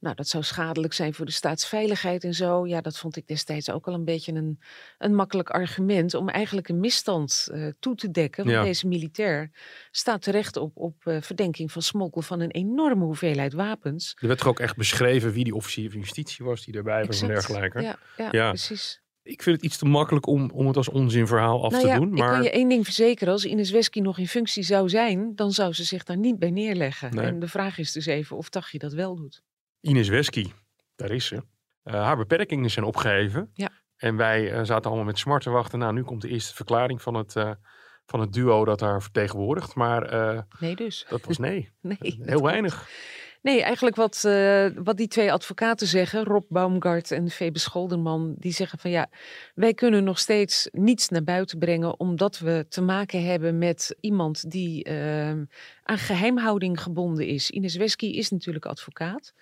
Nou, 0.03 0.15
dat 0.15 0.27
zou 0.27 0.43
schadelijk 0.43 0.93
zijn 0.93 1.13
voor 1.13 1.25
de 1.25 1.31
staatsveiligheid 1.31 2.23
en 2.23 2.33
zo. 2.33 2.67
Ja, 2.67 2.81
dat 2.81 2.97
vond 2.97 3.15
ik 3.15 3.27
destijds 3.27 3.71
ook 3.71 3.87
al 3.87 3.93
een 3.93 4.05
beetje 4.05 4.33
een, 4.33 4.59
een 4.97 5.15
makkelijk 5.15 5.49
argument. 5.49 6.13
Om 6.13 6.29
eigenlijk 6.29 6.69
een 6.69 6.79
misstand 6.79 7.47
uh, 7.51 7.67
toe 7.79 7.95
te 7.95 8.11
dekken. 8.11 8.43
Want 8.43 8.55
Ja. 8.55 8.63
deze 8.63 8.87
militair 8.87 9.51
staat 9.91 10.21
terecht 10.21 10.57
op, 10.57 10.77
op 10.77 10.95
uh, 11.05 11.21
verdenking 11.21 11.71
van 11.71 11.81
smokkel 11.81 12.21
van 12.21 12.39
een 12.39 12.51
enorme 12.51 13.03
hoeveelheid 13.03 13.53
wapens. 13.53 14.15
Er 14.19 14.27
werd 14.27 14.39
toch 14.39 14.47
ook 14.47 14.59
echt 14.59 14.75
beschreven 14.75 15.31
wie 15.31 15.43
die 15.43 15.55
officier 15.55 15.91
van 15.91 15.99
justitie 15.99 16.45
was 16.45 16.65
die 16.65 16.73
erbij 16.73 17.05
was 17.05 17.21
en 17.21 17.27
dergelijke. 17.27 17.81
Ja, 17.81 17.97
ja, 18.17 18.27
Ja. 18.31 18.49
precies. 18.49 19.01
Ik 19.21 19.43
vind 19.43 19.55
het 19.55 19.65
iets 19.65 19.77
te 19.77 19.85
makkelijk 19.85 20.27
om, 20.27 20.51
om 20.53 20.67
het 20.67 20.77
als 20.77 20.89
onzinverhaal 20.89 21.63
af 21.63 21.71
nou 21.71 21.83
te 21.83 21.89
ja, 21.89 21.95
doen. 21.97 22.07
ik 22.07 22.17
Maar 22.19 22.31
kan 22.33 22.43
je 22.43 22.51
één 22.51 22.69
ding 22.69 22.83
verzekeren. 22.85 23.33
Als 23.33 23.45
Ines 23.45 23.71
Wesky 23.71 23.99
nog 23.99 24.17
in 24.17 24.27
functie 24.27 24.63
zou 24.63 24.89
zijn, 24.89 25.35
dan 25.35 25.51
zou 25.51 25.73
ze 25.73 25.83
zich 25.83 26.03
daar 26.03 26.17
niet 26.17 26.39
bij 26.39 26.51
neerleggen. 26.51 27.15
Nee. 27.15 27.25
En 27.25 27.39
de 27.39 27.47
vraag 27.47 27.77
is 27.77 27.91
dus 27.91 28.05
even 28.05 28.37
of 28.37 28.49
Tagje 28.49 28.77
dat 28.77 28.93
wel 28.93 29.15
doet. 29.15 29.43
Ines 29.83 30.09
Wesky, 30.09 30.51
daar 30.95 31.11
is 31.11 31.25
ze. 31.25 31.35
Uh, 31.35 31.93
haar 31.93 32.17
beperkingen 32.17 32.69
zijn 32.69 32.85
opgeheven. 32.85 33.51
Ja. 33.53 33.69
En 33.95 34.15
wij 34.15 34.51
uh, 34.51 34.63
zaten 34.63 34.85
allemaal 34.85 35.05
met 35.05 35.17
smart 35.17 35.43
te 35.43 35.49
wachten. 35.49 35.79
Nou, 35.79 35.93
nu 35.93 36.03
komt 36.03 36.21
de 36.21 36.27
eerste 36.27 36.55
verklaring 36.55 37.01
van 37.01 37.13
het, 37.13 37.35
uh, 37.35 37.51
van 38.05 38.19
het 38.19 38.33
duo 38.33 38.65
dat 38.65 38.79
haar 38.79 39.01
vertegenwoordigt. 39.01 39.75
Maar 39.75 40.03
eh, 40.03 40.41
Nee 40.59 40.75
dus. 40.75 41.05
dat 41.09 41.25
was 41.25 41.37
nee. 41.37 41.71
Nee, 41.81 42.19
Heel 42.21 42.41
weinig. 42.41 42.89
Nee, 43.43 43.63
eigenlijk 43.63 43.95
wat, 43.95 44.23
uh, 44.25 44.67
wat 44.75 44.97
die 44.97 45.07
twee 45.07 45.31
advocaten 45.31 45.87
zeggen, 45.87 46.23
Rob 46.23 46.45
Baumgart 46.49 47.11
en 47.11 47.29
Febe 47.29 47.59
Scholderman, 47.59 48.35
die 48.37 48.51
zeggen 48.51 48.79
van 48.79 48.91
ja, 48.91 49.09
wij 49.55 49.73
kunnen 49.73 50.03
nog 50.03 50.19
steeds 50.19 50.69
niets 50.71 51.09
naar 51.09 51.23
buiten 51.23 51.59
brengen 51.59 51.99
omdat 51.99 52.39
we 52.39 52.65
te 52.69 52.81
maken 52.81 53.25
hebben 53.25 53.57
met 53.57 53.95
iemand 53.99 54.51
die 54.51 54.89
uh, 54.89 55.29
aan 55.83 55.97
geheimhouding 55.97 56.81
gebonden 56.81 57.27
is. 57.27 57.51
Ines 57.51 57.75
Wesky 57.75 58.05
is 58.05 58.29
natuurlijk 58.29 58.65
advocaat. 58.65 59.33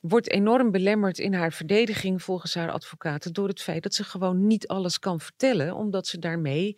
Wordt 0.00 0.30
enorm 0.30 0.70
belemmerd 0.70 1.18
in 1.18 1.34
haar 1.34 1.52
verdediging 1.52 2.22
volgens 2.22 2.54
haar 2.54 2.70
advocaten 2.70 3.32
door 3.32 3.48
het 3.48 3.62
feit 3.62 3.82
dat 3.82 3.94
ze 3.94 4.04
gewoon 4.04 4.46
niet 4.46 4.66
alles 4.66 4.98
kan 4.98 5.20
vertellen, 5.20 5.74
omdat 5.74 6.06
ze 6.06 6.18
daarmee 6.18 6.76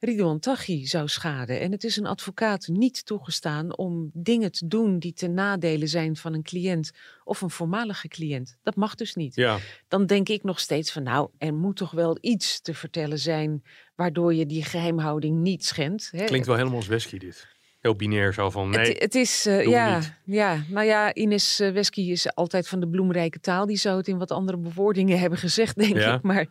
Ridwan 0.00 0.38
Taghi 0.38 0.86
zou 0.86 1.08
schaden. 1.08 1.60
En 1.60 1.72
het 1.72 1.84
is 1.84 1.96
een 1.96 2.06
advocaat 2.06 2.68
niet 2.68 3.06
toegestaan 3.06 3.76
om 3.76 4.10
dingen 4.12 4.52
te 4.52 4.66
doen 4.66 4.98
die 4.98 5.12
ten 5.12 5.34
nadele 5.34 5.86
zijn 5.86 6.16
van 6.16 6.34
een 6.34 6.42
cliënt 6.42 6.90
of 7.24 7.40
een 7.40 7.50
voormalige 7.50 8.08
cliënt. 8.08 8.56
Dat 8.62 8.76
mag 8.76 8.94
dus 8.94 9.14
niet. 9.14 9.34
Ja, 9.34 9.58
Dan 9.88 10.06
denk 10.06 10.28
ik 10.28 10.42
nog 10.42 10.60
steeds 10.60 10.92
van 10.92 11.02
nou, 11.02 11.30
er 11.38 11.54
moet 11.54 11.76
toch 11.76 11.90
wel 11.90 12.18
iets 12.20 12.60
te 12.60 12.74
vertellen 12.74 13.18
zijn 13.18 13.62
waardoor 13.94 14.34
je 14.34 14.46
die 14.46 14.64
geheimhouding 14.64 15.36
niet 15.40 15.64
schendt. 15.64 16.08
Hè? 16.12 16.24
klinkt 16.24 16.46
wel 16.46 16.56
helemaal 16.56 16.76
als 16.78 16.86
Wesky 16.86 17.18
dit. 17.18 17.46
Heel 17.80 17.96
binair 17.96 18.32
zo 18.32 18.50
van 18.50 18.70
nee. 18.70 18.88
Het, 18.88 19.02
het 19.02 19.14
is, 19.14 19.46
uh, 19.46 19.62
doe 19.62 19.68
ja, 19.68 19.96
niet. 19.98 20.14
ja, 20.24 20.64
nou 20.68 20.86
ja, 20.86 21.14
Ines 21.14 21.60
uh, 21.60 21.70
Wesky 21.72 22.00
is 22.00 22.34
altijd 22.34 22.68
van 22.68 22.80
de 22.80 22.88
bloemrijke 22.88 23.40
taal. 23.40 23.66
Die 23.66 23.76
zou 23.76 23.96
het 23.96 24.08
in 24.08 24.18
wat 24.18 24.30
andere 24.30 24.58
bewoordingen 24.58 25.18
hebben 25.18 25.38
gezegd, 25.38 25.76
denk 25.78 25.96
Ja. 25.96 26.14
ik. 26.14 26.22
Maar 26.22 26.46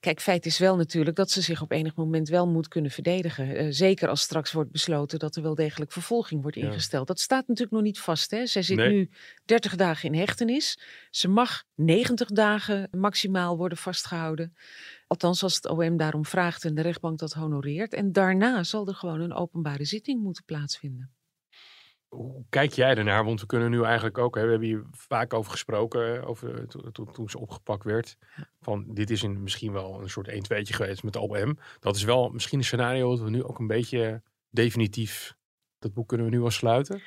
Kijk, 0.00 0.20
feit 0.20 0.46
is 0.46 0.58
wel 0.58 0.76
natuurlijk 0.76 1.16
dat 1.16 1.30
ze 1.30 1.40
zich 1.40 1.62
op 1.62 1.72
enig 1.72 1.94
moment 1.94 2.28
wel 2.28 2.48
moet 2.48 2.68
kunnen 2.68 2.90
verdedigen. 2.90 3.56
Eh, 3.56 3.66
zeker 3.70 4.08
als 4.08 4.20
straks 4.20 4.52
wordt 4.52 4.70
besloten 4.70 5.18
dat 5.18 5.36
er 5.36 5.42
wel 5.42 5.54
degelijk 5.54 5.92
vervolging 5.92 6.42
wordt 6.42 6.56
Ja. 6.56 6.66
ingesteld. 6.66 7.06
Dat 7.06 7.20
staat 7.20 7.46
natuurlijk 7.48 7.76
nog 7.76 7.82
niet 7.82 8.00
vast. 8.00 8.30
Hè? 8.30 8.46
Zij 8.46 8.62
zit 8.62 8.76
Nee. 8.76 8.88
nu 8.92 9.10
30 9.44 9.76
dagen 9.76 10.12
in 10.12 10.18
hechtenis. 10.18 10.78
Ze 11.10 11.28
mag 11.28 11.64
90 11.74 12.28
dagen 12.28 12.88
maximaal 12.90 13.56
worden 13.56 13.78
vastgehouden. 13.78 14.54
Althans, 15.06 15.42
als 15.42 15.54
het 15.54 15.68
OM 15.68 15.96
daarom 15.96 16.24
vraagt 16.24 16.64
en 16.64 16.74
de 16.74 16.82
rechtbank 16.82 17.18
dat 17.18 17.32
honoreert. 17.32 17.92
En 17.94 18.12
daarna 18.12 18.62
zal 18.64 18.88
er 18.88 18.94
gewoon 18.94 19.20
een 19.20 19.34
openbare 19.34 19.84
zitting 19.84 20.22
moeten 20.22 20.44
plaatsvinden. 20.44 21.10
Hoe 22.08 22.44
kijk 22.48 22.72
jij 22.72 22.94
ernaar? 22.96 23.24
Want 23.24 23.40
we 23.40 23.46
kunnen 23.46 23.70
nu 23.70 23.82
eigenlijk 23.82 24.18
ook, 24.18 24.34
hè, 24.34 24.44
we 24.44 24.50
hebben 24.50 24.68
hier 24.68 24.84
vaak 24.90 25.34
over 25.34 25.50
gesproken, 25.50 26.24
over, 26.24 26.68
to- 26.68 26.90
to- 26.90 27.04
toen 27.04 27.30
ze 27.30 27.38
opgepakt 27.38 27.84
werd. 27.84 28.16
Van 28.60 28.84
dit 28.88 29.10
is 29.10 29.22
een, 29.22 29.42
misschien 29.42 29.72
wel 29.72 30.00
een 30.02 30.10
soort 30.10 30.28
1-2'tje 30.28 30.74
geweest 30.74 31.02
met 31.02 31.12
de 31.12 31.20
OM. 31.20 31.58
Dat 31.80 31.96
is 31.96 32.04
wel 32.04 32.28
misschien 32.28 32.58
een 32.58 32.64
scenario 32.64 33.10
dat 33.10 33.20
we 33.20 33.30
nu 33.30 33.44
ook 33.44 33.58
een 33.58 33.66
beetje 33.66 34.22
definitief, 34.50 35.34
dat 35.78 35.92
boek 35.92 36.08
kunnen 36.08 36.26
we 36.26 36.32
nu 36.32 36.40
wel 36.40 36.50
sluiten. 36.50 37.02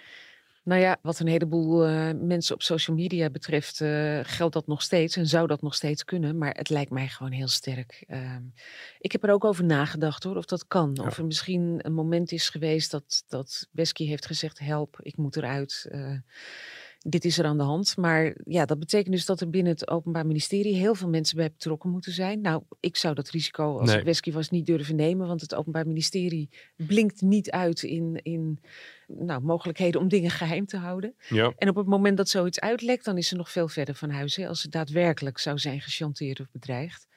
Nou 0.63 0.81
ja, 0.81 0.97
wat 1.01 1.19
een 1.19 1.27
heleboel 1.27 1.85
eh, 1.85 2.09
mensen 2.21 2.55
op 2.55 2.61
social 2.61 2.95
media 2.95 3.29
betreft, 3.29 3.81
eh, 3.81 4.19
geldt 4.23 4.53
dat 4.53 4.67
nog 4.67 4.81
steeds 4.81 5.15
en 5.15 5.27
zou 5.27 5.47
dat 5.47 5.61
nog 5.61 5.75
steeds 5.75 6.03
kunnen. 6.03 6.37
Maar 6.37 6.53
het 6.55 6.69
lijkt 6.69 6.91
mij 6.91 7.07
gewoon 7.07 7.31
heel 7.31 7.47
sterk. 7.47 8.03
Ehm, 8.07 8.43
ik 8.99 9.11
heb 9.11 9.23
er 9.23 9.31
ook 9.31 9.45
over 9.45 9.63
nagedacht 9.63 10.23
hoor, 10.23 10.35
of 10.35 10.45
dat 10.45 10.67
kan. 10.67 10.91
Ja. 10.93 11.03
Of 11.03 11.17
er 11.17 11.25
misschien 11.25 11.79
een 11.81 11.93
moment 11.93 12.31
is 12.31 12.49
geweest 12.49 12.91
dat, 12.91 13.23
dat 13.27 13.67
Wesky 13.71 14.05
heeft 14.05 14.25
gezegd: 14.25 14.59
help, 14.59 14.99
ik 15.01 15.17
moet 15.17 15.35
eruit. 15.35 15.87
eh, 15.91 16.17
dit 17.03 17.25
is 17.25 17.37
er 17.37 17.45
aan 17.45 17.57
de 17.57 17.63
hand. 17.63 17.97
Maar 17.97 18.35
ja, 18.45 18.65
dat 18.65 18.79
betekent 18.79 19.13
dus 19.15 19.25
dat 19.25 19.41
er 19.41 19.49
binnen 19.49 19.71
het 19.71 19.89
Openbaar 19.89 20.25
Ministerie 20.25 20.75
heel 20.75 20.95
veel 20.95 21.09
mensen 21.09 21.37
bij 21.37 21.51
betrokken 21.51 21.89
moeten 21.89 22.11
zijn. 22.11 22.41
Nou, 22.41 22.63
ik 22.79 22.97
zou 22.97 23.15
dat 23.15 23.29
risico 23.29 23.77
als 23.79 23.89
Nee. 23.89 23.99
ik 23.99 24.05
Wesky 24.05 24.31
was 24.31 24.49
niet 24.49 24.65
durven 24.65 24.95
nemen, 24.95 25.27
want 25.27 25.41
het 25.41 25.55
Openbaar 25.55 25.87
Ministerie 25.87 26.49
blinkt 26.75 27.21
niet 27.21 27.51
uit 27.51 27.83
in, 27.83 28.19
in 28.23 28.59
nou, 29.17 29.41
mogelijkheden 29.41 30.01
om 30.01 30.07
dingen 30.07 30.29
geheim 30.31 30.65
te 30.65 30.77
houden. 30.77 31.15
Ja, 31.29 31.53
En 31.57 31.69
op 31.69 31.75
het 31.75 31.87
moment 31.87 32.17
dat 32.17 32.29
zoiets 32.29 32.59
uitlekt, 32.59 33.05
dan 33.05 33.17
is 33.17 33.27
ze 33.27 33.35
nog 33.35 33.51
veel 33.51 33.67
verder 33.67 33.95
van 33.95 34.09
huis. 34.09 34.35
Hè, 34.35 34.47
als 34.47 34.61
ze 34.61 34.69
daadwerkelijk 34.69 35.37
zou 35.37 35.57
zijn 35.57 35.81
gechanteerd 35.81 36.39
of 36.39 36.51
bedreigd. 36.51 37.07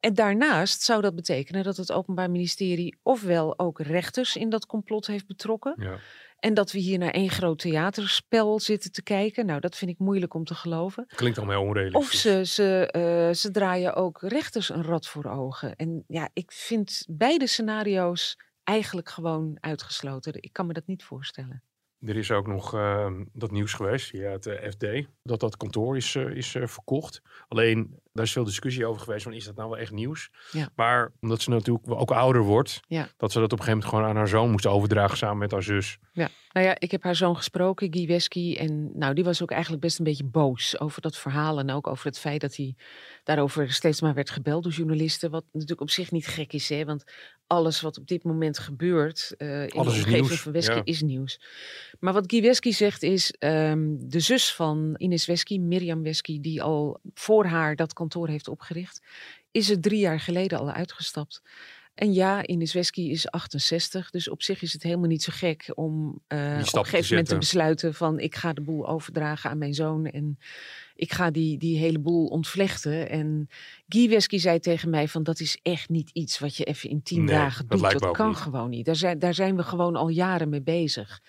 En 0.00 0.14
daarnaast 0.14 0.82
zou 0.82 1.02
dat 1.02 1.14
betekenen 1.14 1.64
dat 1.64 1.76
het 1.76 1.92
Openbaar 1.92 2.30
Ministerie 2.30 2.98
ofwel 3.02 3.58
ook 3.58 3.80
rechters 3.80 4.36
in 4.36 4.50
dat 4.50 4.66
complot 4.66 5.06
heeft 5.06 5.26
betrokken. 5.26 5.74
ja. 5.78 5.98
En 6.40 6.54
dat 6.54 6.72
we 6.72 6.78
hier 6.78 6.98
naar 6.98 7.10
één 7.10 7.30
groot 7.30 7.58
theaterspel 7.58 8.60
zitten 8.60 8.92
te 8.92 9.02
kijken. 9.02 9.46
Nou, 9.46 9.60
dat 9.60 9.76
vind 9.76 9.90
ik 9.90 9.98
moeilijk 9.98 10.34
om 10.34 10.44
te 10.44 10.54
geloven. 10.54 11.06
klinkt 11.06 11.38
allemaal 11.38 11.58
heel 11.58 11.68
onrealistisch. 11.68 12.06
Of 12.06 12.12
ze, 12.12 12.44
ze, 12.44 12.86
eh, 12.90 13.34
ze 13.34 13.50
draaien 13.50 13.94
ook 13.94 14.22
rechters 14.22 14.68
een 14.68 14.82
rad 14.82 15.06
voor 15.06 15.24
ogen. 15.24 15.76
En 15.76 16.04
ja, 16.06 16.28
ik 16.32 16.52
vind 16.52 17.04
beide 17.08 17.46
scenario's 17.46 18.38
eigenlijk 18.70 19.08
gewoon 19.08 19.56
uitgesloten. 19.60 20.42
Ik 20.42 20.52
kan 20.52 20.66
me 20.66 20.72
dat 20.72 20.86
niet 20.86 21.04
voorstellen. 21.04 21.62
Er 22.00 22.16
is 22.16 22.30
ook 22.30 22.46
nog 22.46 22.74
eh, 22.74 23.12
dat 23.32 23.50
nieuws 23.50 23.72
geweest 23.72 24.08
via 24.08 24.30
het 24.30 24.46
eh, 24.46 24.70
FD, 24.70 25.08
dat 25.22 25.40
dat 25.40 25.56
kantoor 25.56 25.96
is, 25.96 26.14
eh, 26.14 26.36
is 26.36 26.54
eh, 26.54 26.66
verkocht. 26.66 27.22
Alleen, 27.48 28.00
daar 28.12 28.24
is 28.24 28.32
veel 28.32 28.44
discussie 28.44 28.86
over 28.86 29.00
geweest, 29.02 29.22
van 29.22 29.32
is 29.32 29.44
dat 29.44 29.56
nou 29.56 29.70
wel 29.70 29.78
echt 29.78 29.92
nieuws? 29.92 30.30
Ja. 30.52 30.68
Maar 30.74 31.12
omdat 31.20 31.42
ze 31.42 31.50
natuurlijk 31.50 31.90
ook 31.90 32.10
ouder 32.10 32.42
wordt, 32.42 32.80
Ja. 32.86 33.08
dat 33.16 33.32
ze 33.32 33.40
dat 33.40 33.52
op 33.52 33.58
een 33.58 33.64
gegeven 33.64 33.72
moment 33.72 33.84
gewoon 33.88 34.04
aan 34.04 34.16
haar 34.16 34.28
zoon 34.28 34.50
moest 34.50 34.66
overdragen 34.66 35.16
samen 35.16 35.38
met 35.38 35.50
haar 35.50 35.62
zus. 35.62 35.98
Ja, 36.12 36.28
nou 36.52 36.66
ja, 36.66 36.76
ik 36.78 36.90
heb 36.90 37.02
haar 37.02 37.16
zoon 37.16 37.36
gesproken, 37.36 37.92
Guy 37.94 38.06
Wesky. 38.06 38.56
En 38.58 38.98
nou, 38.98 39.14
die 39.14 39.24
was 39.24 39.42
ook 39.42 39.50
eigenlijk 39.50 39.82
best 39.82 39.98
een 39.98 40.04
beetje 40.04 40.24
boos 40.24 40.80
over 40.80 41.00
dat 41.00 41.16
verhaal. 41.16 41.58
En 41.58 41.70
ook 41.70 41.86
over 41.86 42.06
het 42.06 42.18
feit 42.18 42.40
dat 42.40 42.56
hij 42.56 42.74
daarover 43.24 43.72
steeds 43.72 44.00
maar 44.00 44.14
werd 44.14 44.30
gebeld 44.30 44.62
door 44.62 44.72
journalisten. 44.72 45.30
Wat 45.30 45.44
natuurlijk 45.52 45.80
op 45.80 45.90
zich 45.90 46.10
niet 46.10 46.26
gek 46.26 46.52
is, 46.52 46.68
hè. 46.68 46.84
Want 46.84 47.04
alles 47.46 47.80
wat 47.80 47.98
op 47.98 48.06
dit 48.06 48.24
moment 48.24 48.58
gebeurt 48.58 49.34
eh, 49.36 49.62
in 49.62 49.70
Alles 49.70 49.94
de 49.94 50.04
omgeving 50.04 50.40
van 50.40 50.52
Wesky 50.52 50.74
ja. 50.74 50.80
is 50.84 51.02
nieuws. 51.02 51.40
Maar 52.00 52.12
wat 52.12 52.24
Guy 52.26 52.42
Wesky 52.42 52.70
zegt 52.70 53.02
is, 53.02 53.30
ehm, 53.38 53.96
de 53.98 54.20
zus 54.20 54.54
van 54.54 54.94
Ines 54.96 55.26
Wesky, 55.26 55.58
Mirjam 55.58 56.02
Wesky, 56.02 56.40
die 56.40 56.62
al 56.62 57.00
voor 57.14 57.44
haar 57.44 57.76
dat 57.76 57.92
kantoor 58.00 58.28
heeft 58.28 58.48
opgericht, 58.48 59.02
is 59.50 59.70
er 59.70 59.80
drie 59.80 60.00
jaar 60.00 60.20
geleden 60.20 60.58
al 60.58 60.70
uitgestapt. 60.70 61.42
En 62.00 62.12
ja, 62.12 62.46
Ines 62.46 62.72
Wesky 62.72 63.00
is 63.00 63.30
68, 63.30 64.10
dus 64.10 64.28
op 64.28 64.42
zich 64.42 64.62
is 64.62 64.72
het 64.72 64.82
helemaal 64.82 65.08
niet 65.08 65.22
zo 65.22 65.32
gek 65.34 65.72
om 65.74 66.20
eh, 66.26 66.38
op 66.38 66.74
een 66.74 66.84
gegeven 66.84 67.08
moment 67.08 67.28
te 67.28 67.38
besluiten 67.38 67.94
van 67.94 68.18
ik 68.18 68.34
ga 68.34 68.52
de 68.52 68.60
boel 68.60 68.88
overdragen 68.88 69.50
aan 69.50 69.58
mijn 69.58 69.74
zoon 69.74 70.06
en 70.06 70.38
ik 71.00 71.12
ga 71.12 71.30
die, 71.30 71.58
die 71.58 71.78
hele 71.78 71.98
boel 71.98 72.26
ontvlechten. 72.26 73.08
En 73.10 73.48
Guy 73.88 74.08
Wesky 74.08 74.38
zei 74.38 74.58
tegen 74.58 74.90
mij 74.90 75.08
van 75.08 75.22
dat 75.22 75.40
is 75.40 75.58
echt 75.62 75.88
niet 75.88 76.10
iets 76.12 76.38
wat 76.38 76.56
je 76.56 76.64
even 76.64 76.90
in 76.90 77.02
tien 77.02 77.24
Nee, 77.24 77.34
dagen 77.34 77.66
doet. 77.68 77.80
Dat 77.80 78.10
kan 78.10 78.28
niet. 78.28 78.36
gewoon 78.36 78.70
niet. 78.70 78.84
Daar 78.84 78.96
zijn, 78.96 79.18
daar 79.18 79.34
zijn 79.34 79.56
we 79.56 79.62
gewoon 79.62 79.96
al 79.96 80.08
jaren 80.08 80.48
mee 80.48 80.62
bezig. 80.62 81.20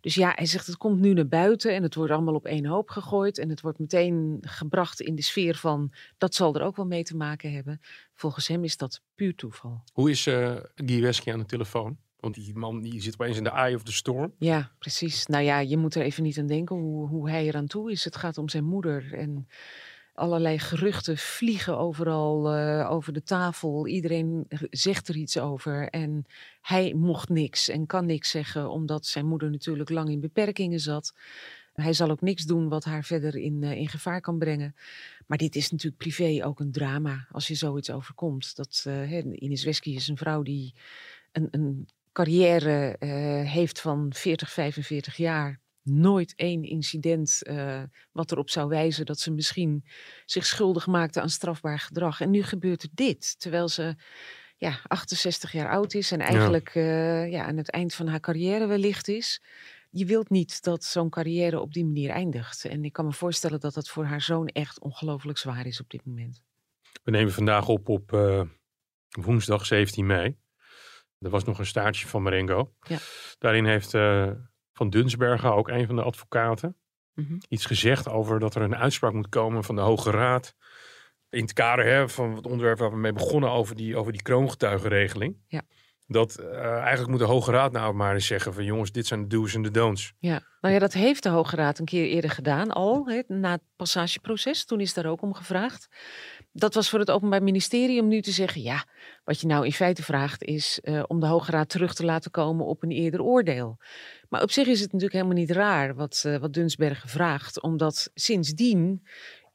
Dus 0.00 0.14
ja, 0.14 0.32
hij 0.34 0.46
zegt 0.46 0.66
het 0.66 0.76
komt 0.76 1.00
nu 1.00 1.12
naar 1.12 1.28
buiten 1.28 1.74
en 1.74 1.82
het 1.82 1.94
wordt 1.94 2.12
allemaal 2.12 2.34
op 2.34 2.44
één 2.44 2.66
hoop 2.66 2.88
gegooid. 2.88 3.38
En 3.38 3.48
het 3.48 3.60
wordt 3.60 3.78
meteen 3.78 4.38
gebracht 4.40 5.00
in 5.00 5.14
de 5.14 5.22
sfeer 5.22 5.56
van 5.56 5.92
dat 6.18 6.34
zal 6.34 6.54
er 6.54 6.62
ook 6.62 6.76
wel 6.76 6.86
mee 6.86 7.02
te 7.02 7.16
maken 7.16 7.52
hebben. 7.52 7.80
Volgens 8.16 8.48
hem 8.48 8.64
is 8.64 8.76
dat 8.76 9.00
puur 9.14 9.34
toeval. 9.34 9.82
Hoe 9.92 10.10
is 10.10 10.26
eh 10.26 10.56
Guy 10.74 11.00
Wesky 11.00 11.32
aan 11.32 11.38
de 11.38 11.46
telefoon? 11.46 11.98
Want 12.20 12.34
die 12.34 12.56
man 12.56 12.80
die 12.80 13.00
zit 13.00 13.14
opeens 13.14 13.36
in 13.36 13.44
de 13.44 13.50
eye 13.50 13.74
of 13.74 13.82
the 13.82 13.92
storm. 13.92 14.32
Ja, 14.38 14.72
precies. 14.78 15.26
Nou 15.26 15.44
ja, 15.44 15.58
je 15.58 15.76
moet 15.76 15.94
er 15.94 16.02
even 16.02 16.22
niet 16.22 16.38
aan 16.38 16.46
denken 16.46 16.76
hoe, 16.76 17.08
hoe 17.08 17.30
hij 17.30 17.46
eraan 17.46 17.66
toe 17.66 17.90
is. 17.90 18.04
Het 18.04 18.16
gaat 18.16 18.38
om 18.38 18.48
zijn 18.48 18.64
moeder 18.64 19.14
en 19.14 19.48
allerlei 20.14 20.58
geruchten 20.58 21.18
vliegen 21.18 21.78
overal 21.78 22.54
eh, 22.54 22.90
over 22.90 23.12
de 23.12 23.22
tafel. 23.22 23.86
Iedereen 23.86 24.46
zegt 24.70 25.08
er 25.08 25.16
iets 25.16 25.38
over 25.38 25.88
en 25.88 26.26
hij 26.60 26.94
mocht 26.94 27.28
niks 27.28 27.68
en 27.68 27.86
kan 27.86 28.06
niks 28.06 28.30
zeggen 28.30 28.70
omdat 28.70 29.06
zijn 29.06 29.26
moeder 29.26 29.50
natuurlijk 29.50 29.90
lang 29.90 30.08
in 30.08 30.20
beperkingen 30.20 30.80
zat. 30.80 31.14
Hij 31.76 31.92
zal 31.92 32.10
ook 32.10 32.20
niks 32.20 32.44
doen 32.44 32.68
wat 32.68 32.84
haar 32.84 33.04
verder 33.04 33.36
in, 33.36 33.62
eh, 33.62 33.72
in 33.72 33.88
gevaar 33.88 34.20
kan 34.20 34.38
brengen. 34.38 34.74
Maar 35.26 35.38
dit 35.38 35.56
is 35.56 35.70
natuurlijk 35.70 36.02
privé 36.02 36.44
ook 36.44 36.60
een 36.60 36.72
drama 36.72 37.26
als 37.30 37.48
je 37.48 37.54
zoiets 37.54 37.90
overkomt. 37.90 38.56
Dat, 38.56 38.84
eh, 38.86 39.24
Ines 39.24 39.64
Wesky 39.64 39.90
is 39.90 40.08
een 40.08 40.16
vrouw 40.16 40.42
die 40.42 40.74
een, 41.32 41.48
een 41.50 41.88
carrière 42.12 42.96
eh, 42.98 43.10
heeft 43.50 43.80
van 43.80 44.12
40, 44.14 44.52
45 44.52 45.16
jaar. 45.16 45.60
Nooit 45.82 46.32
één 46.36 46.62
incident 46.62 47.42
wat 48.12 48.32
erop 48.32 48.50
zou 48.50 48.68
wijzen 48.68 49.06
dat 49.06 49.20
ze 49.20 49.30
misschien 49.30 49.84
zich 50.24 50.46
schuldig 50.46 50.86
maakte 50.86 51.20
aan 51.20 51.30
strafbaar 51.30 51.78
gedrag. 51.78 52.20
En 52.20 52.30
nu 52.30 52.42
gebeurt 52.42 52.82
er 52.82 52.88
dit, 52.92 53.40
terwijl 53.40 53.68
ze 53.68 53.96
ja, 54.56 54.78
68 54.86 55.52
jaar 55.52 55.70
oud 55.70 55.94
is 55.94 56.12
en 56.12 56.20
eigenlijk 56.20 56.70
eh, 56.74 57.30
ja, 57.30 57.44
aan 57.44 57.56
het 57.56 57.70
eind 57.70 57.94
van 57.94 58.06
haar 58.06 58.20
carrière 58.20 58.66
wellicht 58.66 59.08
is. 59.08 59.42
Je 59.96 60.04
wilt 60.04 60.30
niet 60.30 60.62
dat 60.62 60.84
zo'n 60.84 61.10
carrière 61.10 61.60
op 61.60 61.72
die 61.72 61.84
manier 61.84 62.10
eindigt. 62.10 62.64
En 62.64 62.84
ik 62.84 62.92
kan 62.92 63.04
me 63.04 63.12
voorstellen 63.12 63.60
dat 63.60 63.74
dat 63.74 63.88
voor 63.88 64.04
haar 64.04 64.20
zoon 64.20 64.46
echt 64.46 64.80
ongelooflijk 64.80 65.38
zwaar 65.38 65.66
is 65.66 65.80
op 65.80 65.90
dit 65.90 66.04
moment. 66.04 66.42
We 67.02 67.10
nemen 67.10 67.32
vandaag 67.32 67.68
op 67.68 67.88
op 67.88 68.12
eh, 68.12 68.42
woensdag 69.08 69.66
17 69.66 70.06
mei. 70.06 70.36
Er 71.18 71.30
was 71.30 71.44
nog 71.44 71.58
een 71.58 71.66
staartje 71.66 72.06
van 72.06 72.22
Marengo. 72.22 72.72
Ja. 72.80 72.98
Daarin 73.38 73.64
heeft 73.64 73.94
eh, 73.94 74.30
Van 74.72 74.90
Dunsbergen, 74.90 75.54
ook 75.54 75.68
een 75.68 75.86
van 75.86 75.96
de 75.96 76.02
advocaten, 76.02 76.76
Mhm. 77.14 77.38
iets 77.48 77.66
gezegd 77.66 78.08
over 78.08 78.38
dat 78.38 78.54
er 78.54 78.62
een 78.62 78.76
uitspraak 78.76 79.12
moet 79.12 79.28
komen 79.28 79.64
van 79.64 79.74
de 79.74 79.80
Hoge 79.80 80.10
Raad. 80.10 80.54
In 81.30 81.42
het 81.42 81.52
kader 81.52 81.84
hè, 81.84 82.08
van 82.08 82.34
het 82.34 82.46
onderwerp 82.46 82.78
waar 82.78 82.90
we 82.90 82.96
mee 82.96 83.12
begonnen 83.12 83.50
over 83.50 83.76
die, 83.76 83.96
over 83.96 84.12
die 84.12 84.22
kroongetuigenregeling. 84.22 85.36
Ja. 85.48 85.62
Dat 86.08 86.34
eh, 86.34 86.78
eigenlijk 86.78 87.08
moet 87.08 87.18
de 87.18 87.24
Hoge 87.24 87.50
Raad 87.50 87.72
nou 87.72 87.94
maar 87.94 88.14
eens 88.14 88.26
zeggen 88.26 88.54
van 88.54 88.64
jongens, 88.64 88.92
dit 88.92 89.06
zijn 89.06 89.20
de 89.20 89.26
do's 89.26 89.54
en 89.54 89.62
de 89.62 89.70
don'ts. 89.70 90.12
Ja, 90.18 90.42
nou 90.60 90.74
ja, 90.74 90.80
dat 90.80 90.92
heeft 90.92 91.22
de 91.22 91.28
Hoge 91.28 91.56
Raad 91.56 91.78
een 91.78 91.84
keer 91.84 92.06
eerder 92.06 92.30
gedaan, 92.30 92.70
al 92.70 93.10
na 93.26 93.50
het 93.50 93.62
passageproces. 93.76 94.64
Toen 94.64 94.80
is 94.80 94.94
daar 94.94 95.06
ook 95.06 95.22
om 95.22 95.34
gevraagd. 95.34 95.88
Dat 96.52 96.74
was 96.74 96.90
voor 96.90 96.98
het 96.98 97.10
Openbaar 97.10 97.42
Ministerie 97.42 98.00
om 98.00 98.08
nu 98.08 98.20
te 98.20 98.30
zeggen: 98.30 98.62
ja, 98.62 98.84
wat 99.24 99.40
je 99.40 99.46
nou 99.46 99.64
in 99.64 99.72
feite 99.72 100.02
vraagt 100.02 100.44
is 100.44 100.80
eh, 100.80 101.02
om 101.06 101.20
de 101.20 101.26
Hoge 101.26 101.50
Raad 101.50 101.68
terug 101.68 101.94
te 101.94 102.04
laten 102.04 102.30
komen 102.30 102.66
op 102.66 102.82
een 102.82 102.90
eerder 102.90 103.22
oordeel. 103.22 103.78
Maar 104.28 104.42
op 104.42 104.50
zich 104.50 104.66
is 104.66 104.80
het 104.80 104.92
natuurlijk 104.92 105.12
helemaal 105.12 105.42
niet 105.42 105.50
raar 105.50 105.94
wat, 105.94 106.22
eh, 106.26 106.36
wat 106.36 106.52
Dunsbergen 106.52 107.08
vraagt, 107.08 107.62
omdat 107.62 108.10
sindsdien 108.14 109.06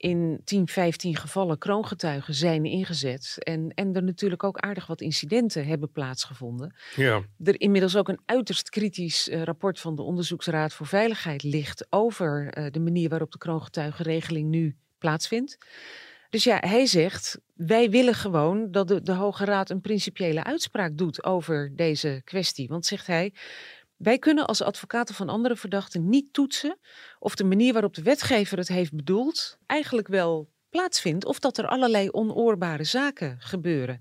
in 0.01 0.41
10, 0.43 0.67
15 0.67 1.15
gevallen 1.15 1.57
kroongetuigen 1.57 2.33
zijn 2.33 2.65
ingezet. 2.65 3.35
En, 3.37 3.71
en 3.75 3.95
er 3.95 4.03
natuurlijk 4.03 4.43
ook 4.43 4.57
aardig 4.57 4.87
wat 4.87 5.01
incidenten 5.01 5.65
hebben 5.65 5.91
plaatsgevonden 5.91 6.75
Ja, 6.95 7.21
er 7.43 7.61
inmiddels 7.61 7.95
ook 7.95 8.07
een 8.07 8.21
uiterst 8.25 8.69
kritisch 8.69 9.29
eh, 9.29 9.43
rapport 9.43 9.79
van 9.79 9.95
de 9.95 10.01
Onderzoeksraad 10.01 10.73
voor 10.73 10.87
Veiligheid 10.87 11.43
ligt 11.43 11.85
over 11.89 12.47
eh, 12.47 12.71
de 12.71 12.79
manier 12.79 13.09
waarop 13.09 13.31
de 13.31 13.37
kroongetuigenregeling 13.37 14.49
nu 14.49 14.75
plaatsvindt. 14.97 15.57
Dus 16.29 16.43
ja, 16.43 16.57
hij 16.59 16.85
zegt, 16.85 17.39
wij 17.53 17.89
willen 17.89 18.13
gewoon 18.13 18.71
dat 18.71 18.87
de, 18.87 19.01
de 19.01 19.13
Hoge 19.13 19.45
Raad 19.45 19.69
een 19.69 19.81
principiële 19.81 20.43
uitspraak 20.43 20.97
doet 20.97 21.23
over 21.23 21.75
deze 21.75 22.21
kwestie. 22.23 22.67
Want 22.67 22.85
zegt 22.85 23.07
hij, 23.07 23.33
wij 24.03 24.19
kunnen 24.19 24.47
als 24.47 24.61
advocaten 24.61 25.15
van 25.15 25.29
andere 25.29 25.55
verdachten 25.55 26.09
niet 26.09 26.33
toetsen 26.33 26.79
of 27.19 27.35
de 27.35 27.43
manier 27.43 27.73
waarop 27.73 27.93
de 27.93 28.01
wetgever 28.01 28.57
het 28.57 28.67
heeft 28.67 28.95
bedoeld 28.95 29.57
eigenlijk 29.65 30.07
wel 30.07 30.49
plaatsvindt 30.69 31.25
of 31.25 31.39
dat 31.39 31.57
er 31.57 31.67
allerlei 31.67 32.09
onoorbare 32.11 32.83
zaken 32.83 33.35
gebeuren. 33.39 33.99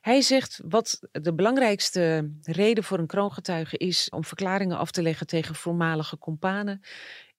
Hij 0.00 0.20
zegt 0.20 0.60
wat 0.64 1.00
de 1.12 1.34
belangrijkste 1.34 2.32
reden 2.42 2.84
voor 2.84 2.98
een 2.98 3.06
kroongetuige 3.06 3.76
is 3.76 4.08
om 4.08 4.24
verklaringen 4.24 4.78
af 4.78 4.90
te 4.90 5.02
leggen 5.02 5.26
tegen 5.26 5.54
voormalige 5.54 6.18
companen, 6.18 6.80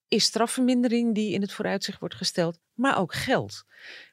is 0.07 0.23
strafvermindering 0.23 1.15
die 1.15 1.33
in 1.33 1.41
het 1.41 1.53
vooruitzicht 1.53 1.99
wordt 1.99 2.15
gesteld, 2.15 2.59
maar 2.73 2.97
ook 2.97 3.13
geld. 3.13 3.63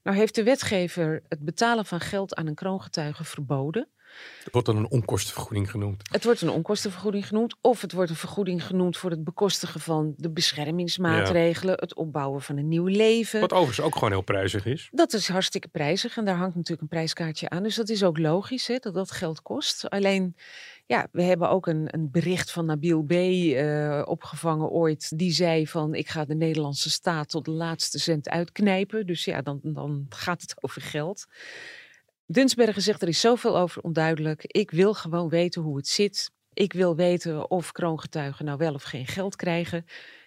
Nou 0.02 0.16
heeft 0.16 0.34
de 0.34 0.42
wetgever 0.42 1.22
het 1.28 1.44
betalen 1.44 1.86
van 1.86 2.00
geld 2.00 2.34
aan 2.34 2.46
een 2.46 2.54
kroongetuige 2.54 3.24
verboden. 3.24 3.88
Het 4.44 4.52
wordt 4.52 4.66
dan 4.66 4.76
een 4.76 4.90
onkostenvergoeding 4.90 5.70
genoemd. 5.70 6.02
Het 6.10 6.24
wordt 6.24 6.40
een 6.40 6.50
onkostenvergoeding 6.50 7.26
genoemd. 7.26 7.56
Of 7.60 7.80
het 7.80 7.92
wordt 7.92 8.10
een 8.10 8.16
vergoeding 8.16 8.64
genoemd 8.64 8.96
voor 8.96 9.10
het 9.10 9.24
bekostigen 9.24 9.80
van 9.80 10.14
de 10.16 10.30
beschermingsmaatregelen. 10.30 11.74
Het 11.78 11.94
opbouwen 11.94 12.42
van 12.42 12.56
een 12.56 12.68
nieuw 12.68 12.86
leven. 12.86 13.40
Wat 13.40 13.52
overigens 13.52 13.86
ook 13.86 13.94
gewoon 13.94 14.10
heel 14.10 14.20
prijzig 14.20 14.66
is. 14.66 14.88
Dat 14.90 15.12
is 15.12 15.28
hartstikke 15.28 15.68
prijzig. 15.68 16.16
En 16.16 16.24
daar 16.24 16.36
hangt 16.36 16.54
natuurlijk 16.54 16.82
een 16.82 16.88
prijskaartje 16.88 17.48
aan. 17.48 17.62
Dus 17.62 17.74
dat 17.74 17.88
is 17.88 18.02
ook 18.02 18.18
logisch 18.18 18.66
hè, 18.66 18.76
dat 18.76 18.94
dat 18.94 19.10
geld 19.10 19.42
kost. 19.42 19.90
Alleen, 19.90 20.36
ja, 20.86 21.08
we 21.12 21.22
hebben 21.22 21.50
ook 21.50 21.66
een, 21.66 21.88
een 21.90 22.10
bericht 22.10 22.50
van 22.50 22.64
Nabil 22.64 23.02
B. 23.02 23.10
eh, 23.10 24.02
opgevangen 24.04 24.68
ooit. 24.68 25.18
Die 25.18 25.32
zei 25.32 25.66
van, 25.66 25.94
ik 25.94 26.08
ga 26.08 26.24
de 26.24 26.34
Nederlandse 26.34 26.90
staat 26.90 27.28
tot 27.28 27.44
de 27.44 27.50
laatste 27.50 27.98
cent 27.98 28.28
uitknijpen. 28.28 29.06
Dus 29.06 29.24
ja, 29.24 29.42
dan, 29.42 29.60
dan 29.62 30.06
gaat 30.08 30.40
het 30.40 30.54
over 30.60 30.82
geld. 30.82 31.26
Dunsbergen 32.30 32.82
zegt 32.82 33.02
er 33.02 33.08
is 33.08 33.20
zoveel 33.20 33.58
over 33.58 33.82
onduidelijk. 33.82 34.44
Ik 34.44 34.70
wil 34.70 34.94
gewoon 34.94 35.28
weten 35.28 35.62
hoe 35.62 35.76
het 35.76 35.88
zit. 35.88 36.30
Ik 36.52 36.72
wil 36.72 36.96
weten 36.96 37.50
of 37.50 37.72
kroongetuigen 37.72 38.44
nou 38.44 38.58
wel 38.58 38.74
of 38.74 38.82
geen 38.82 39.06
geld 39.06 39.36
krijgen. 39.36 39.84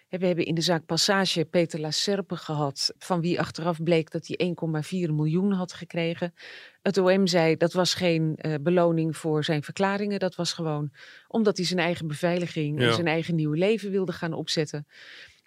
En 0.08 0.18
We 0.18 0.26
hebben 0.26 0.44
in 0.44 0.54
de 0.54 0.60
zaak 0.60 0.86
Passage 0.86 1.44
Peter 1.44 1.80
Lacerpe 1.80 2.36
gehad, 2.36 2.94
van 2.98 3.20
wie 3.20 3.40
achteraf 3.40 3.82
bleek 3.82 4.10
dat 4.10 4.26
hij 4.26 4.54
1,4 5.06 5.10
miljoen 5.12 5.52
had 5.52 5.72
gekregen. 5.72 6.34
Het 6.82 6.98
OM 6.98 7.26
zei 7.26 7.56
dat 7.56 7.72
was 7.72 7.94
geen 7.94 8.36
eh, 8.36 8.54
beloning 8.60 9.16
voor 9.16 9.44
zijn 9.44 9.62
verklaringen, 9.62 10.18
dat 10.18 10.34
was 10.34 10.52
gewoon 10.52 10.92
omdat 11.28 11.56
hij 11.56 11.66
zijn 11.66 11.80
eigen 11.80 12.06
beveiliging 12.06 12.80
en 12.80 12.94
zijn 12.94 13.06
eigen 13.06 13.34
nieuwe 13.34 13.56
leven 13.56 13.90
wilde 13.90 14.12
gaan 14.12 14.32
opzetten. 14.32 14.86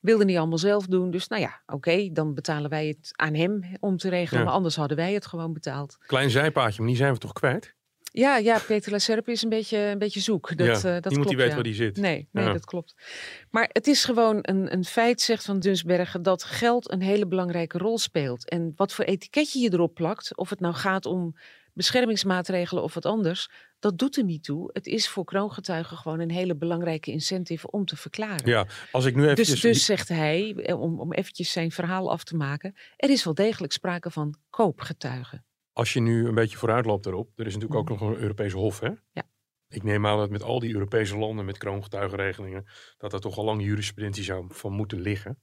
Wilde 0.05 0.25
niet 0.25 0.37
allemaal 0.37 0.57
zelf 0.57 0.85
doen, 0.85 1.11
dus 1.11 1.27
nou 1.27 1.41
ja, 1.41 1.61
oké, 1.65 2.09
dan 2.11 2.33
betalen 2.33 2.69
wij 2.69 2.87
het 2.87 3.11
aan 3.15 3.33
hem 3.33 3.63
om 3.79 3.97
te 3.97 4.09
regelen, 4.09 4.39
Ja. 4.39 4.45
maar 4.45 4.55
anders 4.55 4.75
hadden 4.75 4.97
wij 4.97 5.13
het 5.13 5.25
gewoon 5.25 5.53
betaald. 5.53 5.97
Klein 6.05 6.29
zijpaadje, 6.29 6.79
maar 6.79 6.87
die 6.89 6.97
zijn 6.97 7.13
we 7.13 7.19
toch 7.19 7.33
kwijt? 7.33 7.73
Ja, 8.11 8.37
ja, 8.37 8.59
Peter 8.67 8.91
Lacerpe 8.91 9.31
is 9.31 9.41
een 9.43 9.49
beetje, 9.49 9.77
een 9.77 9.97
beetje 9.97 10.19
zoek. 10.19 10.57
Dat, 10.57 10.67
ja, 10.67 10.73
eh, 10.73 10.81
dat 10.81 10.83
niemand 10.83 11.13
klopt, 11.13 11.27
die 11.27 11.37
weet 11.37 11.47
ja. 11.47 11.53
waar 11.53 11.63
die 11.63 11.73
zit. 11.73 11.97
Nee, 11.97 12.27
nee 12.31 12.45
Ja. 12.45 12.53
dat 12.53 12.65
klopt. 12.65 12.95
Maar 13.51 13.69
het 13.71 13.87
is 13.87 14.05
gewoon 14.05 14.37
een, 14.41 14.73
een 14.73 14.85
feit, 14.85 15.21
zegt 15.21 15.45
Van 15.45 15.59
Dunsbergen, 15.59 16.23
dat 16.23 16.43
geld 16.43 16.91
een 16.91 17.01
hele 17.01 17.27
belangrijke 17.27 17.77
rol 17.77 17.97
speelt. 17.97 18.49
En 18.49 18.73
wat 18.75 18.93
voor 18.93 19.05
etiketje 19.05 19.59
je 19.59 19.73
erop 19.73 19.93
plakt, 19.93 20.37
of 20.37 20.49
het 20.49 20.59
nou 20.59 20.73
gaat 20.73 21.05
om 21.05 21.35
beschermingsmaatregelen 21.75 22.83
of 22.83 22.93
wat 22.93 23.05
anders, 23.05 23.49
dat 23.79 23.97
doet 23.97 24.17
er 24.17 24.23
niet 24.23 24.43
toe. 24.43 24.69
Het 24.73 24.85
is 24.87 25.09
voor 25.09 25.23
kroongetuigen 25.23 25.97
gewoon 25.97 26.19
een 26.19 26.31
hele 26.31 26.55
belangrijke 26.55 27.11
incentive 27.11 27.71
om 27.71 27.85
te 27.85 27.95
verklaren. 27.95 28.47
Ja, 28.49 28.67
als 28.91 29.05
ik 29.05 29.15
nu 29.15 29.23
even... 29.23 29.35
Dus, 29.35 29.61
dus 29.61 29.85
zegt 29.85 30.07
hij, 30.07 30.55
eh, 30.55 30.81
om, 30.81 30.99
om 30.99 31.13
eventjes 31.13 31.51
zijn 31.51 31.71
verhaal 31.71 32.11
af 32.11 32.23
te 32.23 32.35
maken, 32.35 32.75
er 32.97 33.09
is 33.09 33.23
wel 33.23 33.33
degelijk 33.33 33.73
sprake 33.73 34.11
van 34.11 34.35
koopgetuigen. 34.49 35.45
Als 35.73 35.93
je 35.93 35.99
nu 35.99 36.27
een 36.27 36.35
beetje 36.35 36.57
vooruit 36.57 36.85
loopt 36.85 37.03
daarop, 37.03 37.39
er 37.39 37.45
is 37.45 37.53
natuurlijk 37.53 37.79
ook 37.79 37.89
Mhm. 37.97 38.03
nog 38.03 38.13
een 38.15 38.21
Europese 38.21 38.57
hof, 38.57 38.79
hè? 38.79 38.89
Ja. 39.11 39.23
Ik 39.67 39.83
neem 39.83 40.05
aan 40.07 40.17
dat 40.17 40.29
met 40.29 40.43
al 40.43 40.59
die 40.59 40.73
Europese 40.73 41.17
landen 41.17 41.45
met 41.45 41.57
kroongetuigenregelingen, 41.57 42.65
dat 42.97 43.13
er 43.13 43.19
toch 43.19 43.37
al 43.37 43.43
lang 43.43 43.63
jurisprudentie 43.63 44.23
zou 44.23 44.45
van 44.49 44.71
moeten 44.73 44.99
liggen. 45.01 45.39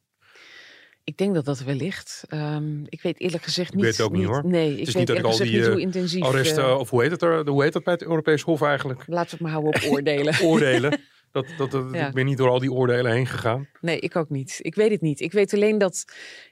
Ik 1.05 1.17
denk 1.17 1.35
dat 1.35 1.45
dat 1.45 1.61
wellicht. 1.63 2.25
Ehm 2.29 2.85
ik 2.89 3.03
weet 3.03 3.21
eerlijk 3.21 3.43
gezegd 3.45 3.69
Ik 3.69 3.75
niet. 3.75 3.85
weet 3.85 3.97
het 3.97 4.07
ook 4.07 4.13
niet, 4.13 4.27
hoor. 4.27 4.47
Nee, 4.47 4.73
ik 4.73 4.79
is 4.79 4.87
weet 4.87 4.95
niet 4.97 5.07
dat 5.07 5.17
ik 5.17 5.25
al 5.25 5.37
die, 5.37 5.53
niet 5.53 5.63
eh, 5.63 5.69
hoe 5.71 5.81
intensief. 5.81 6.23
Arresten, 6.23 6.65
eh, 6.65 6.79
of 6.79 6.91
hoe 6.91 7.03
heet, 7.03 7.11
het 7.11 7.23
er, 7.23 7.49
hoe 7.49 7.63
heet 7.63 7.73
dat 7.73 7.85
bij 7.85 7.93
het 7.93 8.03
Europees 8.03 8.43
Hof 8.43 8.63
eigenlijk? 8.63 9.03
laten 9.07 9.25
we 9.25 9.31
het 9.31 9.41
maar 9.41 9.51
houden 9.51 9.75
op 9.75 9.83
oordelen. 9.93 10.35
Oordelen. 10.43 11.01
Dat, 11.33 11.47
dat, 11.57 11.71
dat, 11.71 11.87
Ja. 11.93 12.07
Ik 12.09 12.15
ben 12.15 12.25
niet 12.25 12.37
door 12.37 12.49
al 12.49 12.59
die 12.59 12.73
oordelen 12.73 13.13
heen 13.13 13.27
gegaan. 13.27 13.69
Nee, 13.81 13.99
ik 13.99 14.17
ook 14.17 14.31
niet. 14.31 14.59
Ik 14.63 14.75
weet 14.75 14.91
het 14.91 15.01
niet. 15.01 15.21
Ik 15.21 15.33
weet 15.33 15.55
alleen 15.55 15.79
dat 15.79 16.05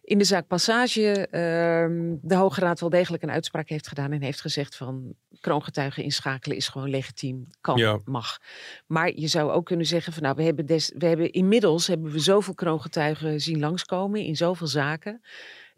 in 0.03 0.19
de 0.19 0.25
zaak 0.25 0.47
Passage 0.47 1.27
ehm, 1.27 2.15
de 2.23 2.35
Hoge 2.35 2.61
Raad 2.61 2.81
wel 2.81 2.89
degelijk 2.91 3.23
een 3.23 3.31
uitspraak 3.31 3.69
heeft 3.69 3.89
gedaan 3.89 4.13
en 4.13 4.23
heeft 4.23 4.41
gezegd 4.41 4.77
van 4.77 5.15
kroongetuigen 5.41 6.03
inschakelen 6.03 6.57
is 6.57 6.69
gewoon 6.69 6.91
legitiem, 6.91 7.47
kan, 7.61 7.79
Ja. 7.79 7.99
mag. 8.05 8.39
Maar 8.87 9.13
je 9.15 9.27
zou 9.27 9.51
ook 9.51 9.67
kunnen 9.67 9.87
zeggen 9.87 10.13
van 10.13 10.23
nou, 10.23 10.35
we 10.37 10.43
hebben, 10.43 10.67
des, 10.67 10.93
we 10.99 11.07
hebben 11.07 11.33
inmiddels 11.33 11.87
hebben 11.87 12.13
we 12.13 12.19
zoveel 12.19 12.55
kroongetuigen 12.55 13.41
zien 13.41 13.59
langskomen 13.59 14.21
in 14.21 14.37
zoveel 14.37 14.67
zaken. 14.67 15.21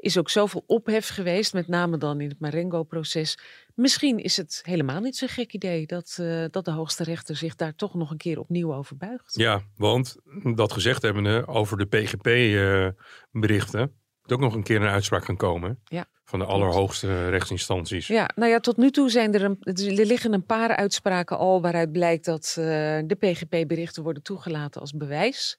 Is 0.02 0.18
ook 0.18 0.30
zoveel 0.30 0.64
ophef 0.66 1.08
geweest, 1.08 1.52
met 1.52 1.68
name 1.68 1.98
dan 1.98 2.20
in 2.20 2.28
het 2.28 2.40
Marengo-proces. 2.40 3.38
Misschien 3.74 4.18
is 4.18 4.36
het 4.36 4.60
helemaal 4.62 5.00
niet 5.00 5.16
zo'n 5.16 5.28
gek 5.28 5.52
idee 5.52 5.86
dat, 5.86 6.16
eh, 6.20 6.44
dat 6.50 6.64
de 6.64 6.70
hoogste 6.70 7.04
rechter 7.04 7.36
zich 7.36 7.54
daar 7.54 7.74
toch 7.74 7.94
nog 7.94 8.10
een 8.10 8.16
keer 8.16 8.38
opnieuw 8.38 8.74
over 8.74 8.96
buigt. 8.96 9.34
Ja, 9.34 9.62
want 9.76 10.16
dat 10.54 10.72
gezegd 10.72 11.02
hebbende 11.02 11.46
over 11.46 11.78
de 11.78 11.86
PGP-berichten, 11.86 13.80
moet 14.22 14.32
ook 14.32 14.40
nog 14.40 14.54
een 14.54 14.62
keer 14.62 14.82
een 14.82 14.88
uitspraak 14.88 15.24
gaan 15.24 15.36
komen. 15.36 15.80
Ja. 15.84 16.06
Van 16.24 16.38
de 16.38 16.44
allerhoogste 16.44 17.28
rechtsinstanties. 17.28 18.06
Ja, 18.06 18.30
nou 18.34 18.50
ja, 18.50 18.60
tot 18.60 18.76
nu 18.76 18.90
toe 18.90 19.10
zijn 19.10 19.34
er, 19.34 19.42
een, 19.42 19.58
er 19.60 20.06
liggen 20.06 20.32
een 20.32 20.46
paar 20.46 20.76
uitspraken 20.76 21.38
al 21.38 21.62
waaruit 21.62 21.92
blijkt 21.92 22.24
dat 22.24 22.54
eh, 22.58 22.64
de 23.06 23.16
PGP-berichten 23.18 24.02
worden 24.02 24.22
toegelaten 24.22 24.80
als 24.80 24.92
bewijs. 24.92 25.58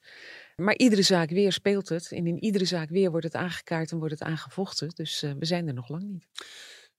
Maar 0.56 0.76
iedere 0.76 1.02
zaak 1.02 1.30
weer 1.30 1.52
speelt 1.52 1.90
het. 1.90 2.12
En 2.12 2.28
in 2.28 2.44
iedere 2.44 2.66
zaak 2.66 2.90
weer 2.90 3.10
wordt 3.12 3.26
het 3.26 3.36
aangekaart 3.36 3.92
en 3.92 3.98
wordt 3.98 4.14
het 4.20 4.24
aangevochten. 4.24 4.90
Dus 4.90 5.24
eh, 5.24 5.32
we 5.40 5.46
zijn 5.46 5.68
er 5.68 5.74
nog 5.74 5.90
lang 5.90 6.04
niet. 6.04 6.26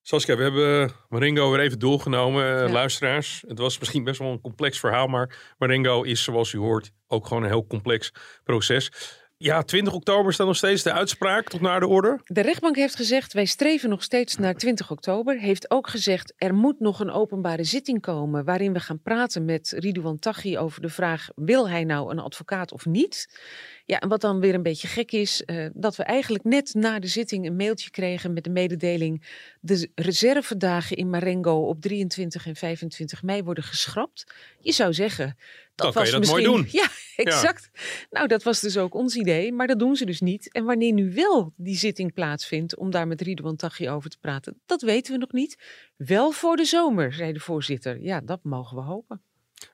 Saskia, 0.02 0.36
we 0.36 0.42
hebben 0.42 0.92
Marengo 1.08 1.50
weer 1.50 1.60
even 1.60 1.78
doorgenomen, 1.78 2.44
eh, 2.44 2.66
Ja. 2.66 2.72
luisteraars. 2.72 3.44
Het 3.46 3.58
was 3.58 3.78
misschien 3.78 4.04
best 4.04 4.18
wel 4.18 4.30
een 4.30 4.40
complex 4.40 4.78
verhaal, 4.80 5.06
maar 5.06 5.54
Marengo 5.58 6.02
is, 6.02 6.22
zoals 6.22 6.52
u 6.52 6.58
hoort, 6.58 6.90
ook 7.06 7.26
gewoon 7.26 7.42
een 7.42 7.48
heel 7.48 7.66
complex 7.66 8.12
proces. 8.42 8.90
Ja, 9.36 9.62
20 9.62 9.92
oktober 9.92 10.32
staat 10.32 10.46
nog 10.46 10.56
steeds 10.56 10.82
de 10.82 10.92
uitspraak 10.92 11.48
tot 11.48 11.60
naar 11.60 11.80
de 11.80 11.86
orde. 11.86 12.20
De 12.24 12.40
rechtbank 12.40 12.76
heeft 12.76 12.96
gezegd, 12.96 13.32
wij 13.32 13.44
streven 13.44 13.88
nog 13.88 14.02
steeds 14.02 14.36
naar 14.36 14.54
20 14.54 14.90
oktober. 14.90 15.38
Heeft 15.38 15.70
ook 15.70 15.88
gezegd, 15.88 16.32
er 16.36 16.54
moet 16.54 16.80
nog 16.80 17.00
een 17.00 17.10
openbare 17.10 17.64
zitting 17.64 18.00
komen... 18.00 18.44
waarin 18.44 18.72
we 18.72 18.80
gaan 18.80 19.02
praten 19.02 19.44
met 19.44 19.74
Ridouan 19.76 20.18
Taghi 20.18 20.58
over 20.58 20.82
de 20.82 20.88
vraag... 20.88 21.28
wil 21.34 21.68
hij 21.68 21.84
nou 21.84 22.10
een 22.10 22.18
advocaat 22.18 22.72
of 22.72 22.86
niet? 22.86 23.40
Ja, 23.84 24.00
en 24.00 24.08
wat 24.08 24.20
dan 24.20 24.40
weer 24.40 24.54
een 24.54 24.62
beetje 24.62 24.88
gek 24.88 25.12
is... 25.12 25.44
eh, 25.44 25.66
dat 25.72 25.96
we 25.96 26.02
eigenlijk 26.02 26.44
net 26.44 26.74
na 26.74 26.98
de 26.98 27.06
zitting 27.06 27.46
een 27.46 27.56
mailtje 27.56 27.90
kregen 27.90 28.32
met 28.32 28.44
de 28.44 28.50
mededeling... 28.50 29.24
de 29.60 29.90
reservedagen 29.94 30.96
in 30.96 31.10
Marengo 31.10 31.68
op 31.68 31.80
23 31.80 32.46
en 32.46 32.56
25 32.56 33.22
mei 33.22 33.42
worden 33.42 33.64
geschrapt. 33.64 34.34
Je 34.60 34.72
zou 34.72 34.94
zeggen... 34.94 35.36
Dan 35.74 35.92
kan 35.92 36.04
je 36.04 36.10
dat 36.10 36.20
misschien... 36.20 36.46
mooi 36.48 36.56
doen. 36.56 36.68
Ja, 36.80 36.88
exact. 37.16 37.70
Nou, 38.10 38.26
dat 38.26 38.42
was 38.42 38.60
dus 38.60 38.76
ook 38.76 38.94
ons 38.94 39.16
idee, 39.16 39.52
maar 39.52 39.66
dat 39.66 39.78
doen 39.78 39.96
ze 39.96 40.04
dus 40.06 40.20
niet. 40.20 40.52
En 40.52 40.64
wanneer 40.64 40.92
nu 40.92 41.12
wel 41.14 41.52
die 41.56 41.76
zitting 41.76 42.12
plaatsvindt 42.12 42.76
om 42.76 42.90
daar 42.90 43.06
met 43.06 43.20
Ridouan 43.20 43.56
Taghi 43.56 43.90
over 43.90 44.10
te 44.10 44.18
praten, 44.20 44.60
dat 44.66 44.82
weten 44.82 45.12
we 45.12 45.18
nog 45.18 45.32
niet. 45.32 45.58
Wel 45.96 46.30
voor 46.30 46.56
de 46.56 46.64
zomer, 46.64 47.12
zei 47.12 47.32
de 47.32 47.40
voorzitter. 47.40 48.00
Ja, 48.00 48.20
dat 48.20 48.40
mogen 48.42 48.76
we 48.76 48.82
hopen. 48.82 49.22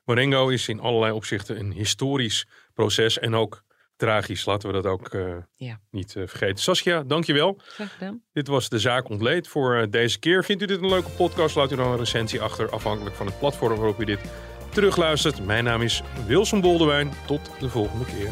Marengo 0.05 0.49
is 0.49 0.67
in 0.67 0.79
allerlei 0.79 1.11
opzichten 1.11 1.59
een 1.59 1.71
historisch 1.71 2.47
proces 2.73 3.19
en 3.19 3.35
ook 3.35 3.63
tragisch. 3.95 4.45
Laten 4.45 4.67
we 4.67 4.81
dat 4.81 4.85
ook 4.85 5.07
eh, 5.13 5.35
Ja. 5.55 5.79
niet 5.91 6.15
eh, 6.15 6.27
vergeten. 6.27 6.57
Saskia, 6.57 7.03
dankjewel. 7.03 7.59
Graag 7.63 7.93
gedaan. 7.93 8.23
Dit 8.33 8.47
was 8.47 8.69
de 8.69 8.79
zaak 8.79 9.09
ontleed 9.09 9.47
voor 9.47 9.75
eh, 9.75 9.87
deze 9.89 10.19
keer. 10.19 10.43
Vindt 10.43 10.61
u 10.61 10.65
dit 10.65 10.81
een 10.81 10.89
leuke 10.89 11.09
podcast? 11.09 11.55
Laat 11.55 11.71
u 11.71 11.75
dan 11.75 11.91
een 11.91 11.97
recensie 11.97 12.41
achter, 12.41 12.69
afhankelijk 12.69 13.15
van 13.15 13.25
het 13.25 13.39
platform 13.39 13.75
waarop 13.75 14.01
u 14.01 14.05
dit 14.05 14.19
terugluistert. 14.71 15.45
Mijn 15.45 15.63
naam 15.63 15.81
is 15.81 16.01
Wilson 16.27 16.61
Boldewijn. 16.61 17.11
Tot 17.25 17.51
de 17.59 17.69
volgende 17.69 18.05
keer. 18.05 18.29